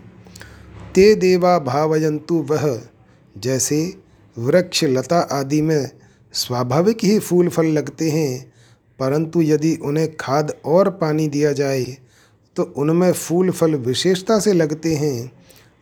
[0.95, 2.81] ते देवा भावयंतु वह,
[3.37, 3.79] जैसे
[4.37, 5.89] वृक्ष, लता आदि में
[6.33, 8.53] स्वाभाविक ही फूल फल लगते हैं,
[8.99, 11.97] परंतु यदि उन्हें खाद और पानी दिया जाए
[12.55, 15.31] तो उनमें फूल फल विशेषता से लगते हैं।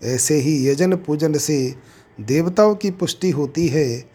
[0.03, 1.75] ऐसे ही यजन पूजन से
[2.21, 4.05] देवताओं की पुष्टि होती है,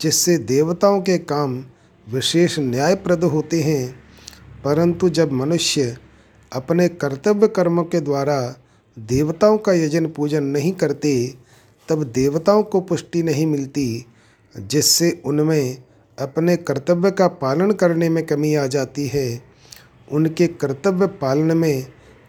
[0.00, 1.64] जिससे देवताओं के काम
[2.06, 3.94] विशेष न्यायप्रद होते हैं।
[4.64, 5.96] परंतु जब मनुष्य
[6.52, 8.56] अपने कर्तव्य कर्मों के द्वारा
[8.98, 11.34] देवताओं का यजन पूजन नहीं करते,
[11.88, 14.04] तब देवताओं को पुष्टि नहीं मिलती,
[14.56, 15.82] जिससे उनमें
[16.18, 19.42] अपने कर्तव्य का पालन करने में कमी आ जाती है।
[20.12, 21.86] उनके कर्तव्य पालन में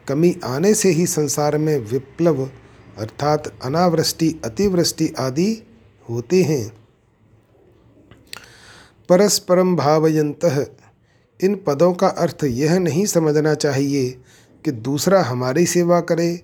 [0.07, 2.49] कमी आने से ही संसार में विप्लव
[2.97, 5.63] अर्थात अनावृष्टि, अतिवृष्टि आदि
[6.09, 6.73] होते हैं।
[9.09, 10.45] परस्परम भावयंत
[11.39, 14.09] इन पदों का अर्थ यह नहीं समझना चाहिए
[14.65, 16.35] कि दूसरा हमारी सेवा करे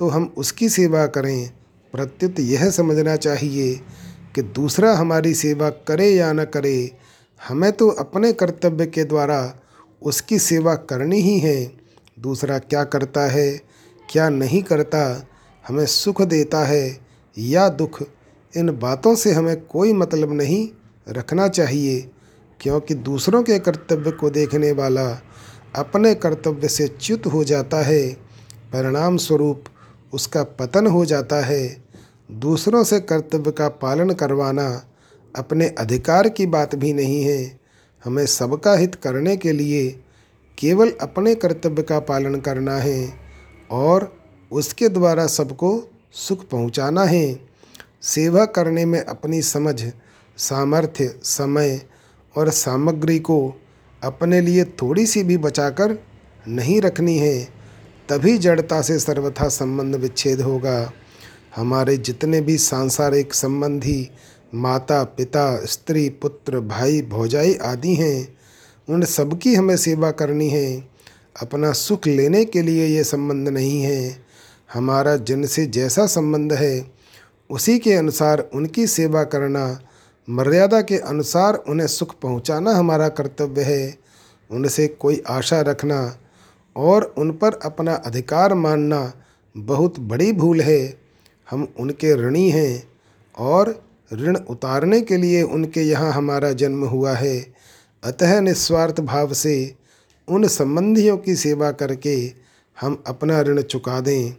[0.00, 1.50] तो हम उसकी सेवा करें।
[1.94, 3.74] प्रत्युत यह समझना चाहिए
[4.34, 6.92] कि दूसरा हमारी सेवा करे या न करे,
[7.40, 9.38] हमें तो अपने कर्तव्य के द्वारा
[10.02, 11.72] उसकी सेवा करनी ही है।
[12.20, 13.60] दूसरा क्या करता है,
[14.08, 15.26] क्या नहीं करता,
[15.64, 16.98] हमें सुख देता है
[17.36, 18.02] या दुख,
[18.54, 20.68] इन बातों से हमें कोई मतलब नहीं
[21.08, 22.10] रखना चाहिए।
[22.60, 25.22] क्योंकि दूसरों के कर्तव्य को देखने वाला
[25.76, 28.08] अपने कर्तव्य से च्युत हो जाता है
[28.72, 29.64] परिणाम स्वरूप
[30.12, 31.84] उसका पतन हो जाता है।
[32.32, 34.86] दूसरों से कर्तव्य का पालन करवाना
[35.36, 37.60] अपने अधिकार की बात भी नहीं है।
[38.04, 39.88] हमें सबका हित करने के लिए
[40.58, 43.12] केवल अपने कर्तव्य का पालन करना है
[43.70, 44.16] और
[44.52, 47.40] उसके द्वारा सबको सुख पहुंचाना है।
[48.02, 49.92] सेवा करने में अपनी समझ,
[50.36, 51.80] सामर्थ्य, समय
[52.36, 53.54] और सामग्री को
[54.02, 55.98] अपने लिए थोड़ी सी भी बचाकर
[56.48, 57.48] नहीं रखनी है,
[58.08, 60.92] तभी जड़ता से सर्वथा संबंध विच्छेद होगा।
[61.56, 64.10] हमारे जितने भी सांसारिक संबंधी
[64.54, 68.38] माता, पिता, स्त्री, पुत्र, भाई, भौजाई आदि हैं,
[68.88, 70.88] उन सबकी हमें सेवा करनी है।
[71.42, 74.26] अपना सुख लेने के लिए ये संबंध नहीं है।
[74.74, 76.90] हमारा जिनसे जैसा संबंध है,
[77.50, 79.80] उसी के अनुसार उनकी सेवा करना
[80.30, 83.98] मर्यादा के अनुसार उन्हें सुख पहुंचाना हमारा कर्तव्य है।
[84.50, 86.18] उनसे कोई आशा रखना
[86.76, 89.12] और उन पर अपना अधिकार मानना
[89.56, 90.98] बहुत बड़ी भूल है।
[91.50, 92.88] हम उनके ऋणी हैं
[93.38, 97.54] और ऋण उतारने के लिए उनके यहाँ हमारा जन्म हुआ है।
[98.04, 99.74] अतः निस्वार्थ भाव से
[100.28, 102.32] उन संबंधियों की सेवा करके
[102.80, 104.34] हम अपना ऋण चुका दें।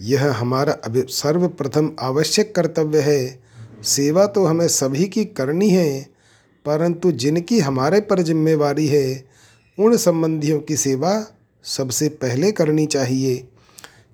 [0.00, 3.43] यह हमारा अभी सर्वप्रथम आवश्यक कर्तव्य है।
[3.84, 6.02] सेवा तो हमें सभी की करनी है
[6.64, 9.24] परंतु जिनकी हमारे पर जिम्मेवारी है
[9.78, 11.26] उन संबंधियों की सेवा
[11.64, 13.48] सबसे पहले करनी चाहिए।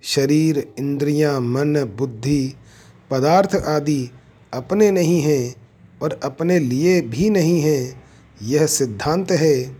[0.02, 2.54] शरीर इंद्रियाँ, मन बुद्धि
[3.10, 4.10] पदार्थ आदि
[4.52, 5.54] अपने नहीं हैं
[6.02, 8.02] और अपने लिए भी नहीं हैं
[8.42, 9.76] यह सिद्धांत है।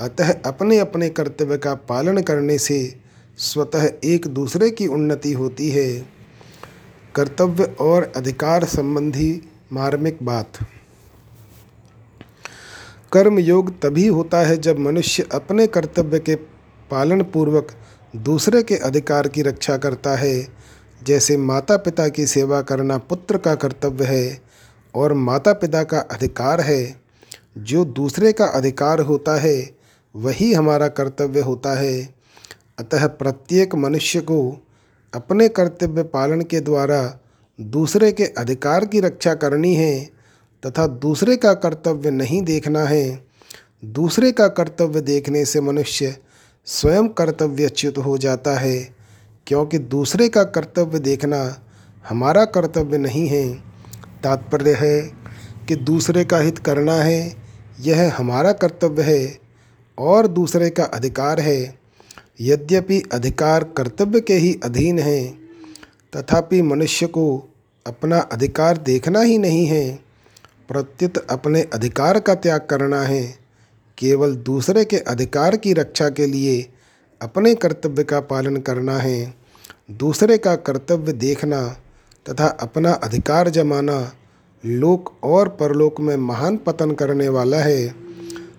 [0.00, 2.96] अतः अपने अपने कर्तव्य का पालन करने से
[3.38, 6.15] स्वतः एक दूसरे की उन्नति होती है।
[7.16, 9.42] कर्तव्य और अधिकार संबंधी
[9.72, 10.52] मार्मिक बात।
[13.12, 16.34] कर्म योग तभी होता है जब मनुष्य अपने कर्तव्य के
[16.90, 17.72] पालन पूर्वक
[18.16, 20.48] दूसरे के अधिकार की रक्षा करता है।
[21.04, 24.42] जैसे माता पिता की सेवा करना पुत्र का कर्तव्य है
[24.94, 27.00] और माता पिता का अधिकार है,
[27.58, 29.70] जो दूसरे का अधिकार होता है,
[30.16, 32.14] वही हमारा कर्तव्य होता है।
[32.78, 34.65] अतः प्रत्येक मनुष्य को
[35.16, 37.18] अपने कर्तव्य पालन के द्वारा
[37.60, 40.04] दूसरे के अधिकार की रक्षा करनी है
[40.66, 43.24] तथा दूसरे का कर्तव्य नहीं देखना है,
[43.84, 46.16] दूसरे का कर्तव्य देखने से मनुष्य
[46.64, 48.94] स्वयं कर्तव्यच्युत हो जाता है,
[49.46, 51.56] क्योंकि दूसरे का कर्तव्य देखना
[52.08, 53.54] हमारा कर्तव्य नहीं है।
[54.22, 55.00] तात्पर्य है
[55.68, 57.36] कि दूसरे का हित करना है,
[57.80, 59.38] यह हमारा कर्तव्य है
[59.98, 61.75] और दूसरे का अधिकार है।
[62.40, 65.34] यद्यपि अधिकार कर्तव्य के ही अधीन है,
[66.16, 67.48] तथापि मनुष्य को
[67.86, 69.98] अपना अधिकार देखना ही नहीं है।
[70.68, 73.38] प्रत्युत अपने अधिकार का त्याग करना है।
[73.98, 76.72] केवल दूसरे के अधिकार की रक्षा के लिए
[77.22, 79.34] अपने कर्तव्य का पालन करना है।
[79.90, 81.76] दूसरे का कर्तव्य देखना
[82.30, 84.12] तथा अपना अधिकार जमाना
[84.66, 87.94] लोक और परलोक में महान पतन करने वाला है।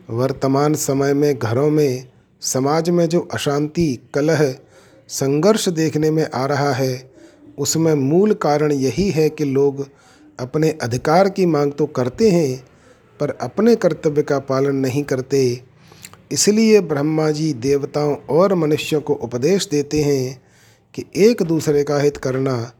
[0.09, 2.07] वर्तमान समय में घरों में
[2.41, 4.55] समाज में जो अशांति, कलह,
[5.07, 7.11] संघर्ष देखने में आ रहा है,
[7.57, 9.87] उसमें मूल कारण यही है कि लोग
[10.39, 12.67] अपने अधिकार की मांग तो करते हैं,
[13.19, 15.63] पर अपने कर्तव्य का पालन नहीं करते।
[16.31, 20.41] इसलिए ब्रह्मा जी देवताओं और मनुष्यों को उपदेश देते हैं
[20.93, 22.71] कि एक दूसरे का हित करना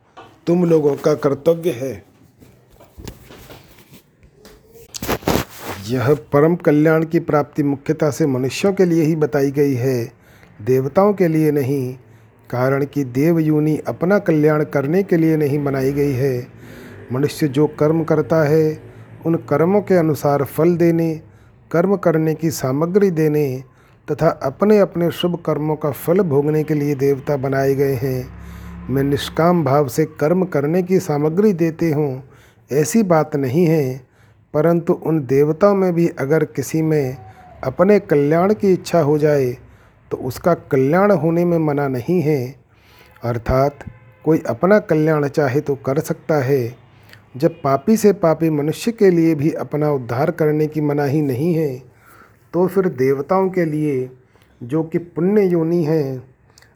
[0.48, 2.06] तुम लोगों का कर्तव्य है।
[5.90, 10.12] यह परम कल्याण की प्राप्ति मुख्यतः से मनुष्यों के लिए ही बताई गई है,
[10.60, 11.94] देवताओं के लिए नहीं,
[12.50, 16.48] कारण कि देवयूनी अपना कल्याण करने के लिए नहीं बनाई गई है।
[17.14, 18.80] मनुष्य जो कर्म करता है,
[19.26, 21.22] उन कर्मों के अनुसार फल देने,
[21.72, 23.64] कर्म करने की सामग्री देने,
[24.08, 28.28] तथा अपने अपने शुभ कर्मों का फल भोगने के लिए देवता बनाए गए हैं।
[28.90, 32.24] मैं निष्काम भाव से कर्म करने की सामग्री देते हूँ,
[32.72, 34.07] ऐसी बात नहीं है।
[34.54, 37.18] परंतु उन देवताओं में भी अगर किसी में
[37.64, 39.58] अपने कल्याण की इच्छा हो जाए
[40.12, 42.56] तो उसका कल्याण होने में मना नहीं है।
[43.24, 43.80] अर्थात,
[44.26, 46.76] कोई अपना कल्याण चाहे तो कर सकता है,
[47.38, 51.84] जब पापी से पापी मनुष्य के लिए भी अपना उद्धार करने की मनाही नहीं है
[52.54, 54.10] तो फिर देवताओं के लिए,
[54.64, 56.36] जो कि पुण्य योनि हैं,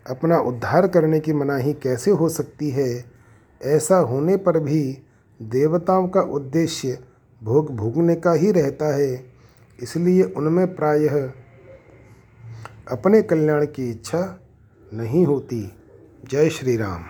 [0.10, 3.06] अपना उद्धार करने की मनाही कैसे हो सकती है?
[3.64, 4.98] ऐसा होने पर भी
[5.42, 6.98] देवताओं का उद्देश्य
[7.42, 9.24] भोग भोगने का ही रहता है,
[9.80, 11.32] इसलिए उनमें प्रायः
[12.92, 14.40] अपने कल्याण की इच्छा
[14.94, 15.62] नहीं होती।
[16.32, 17.04] जय श्री राम।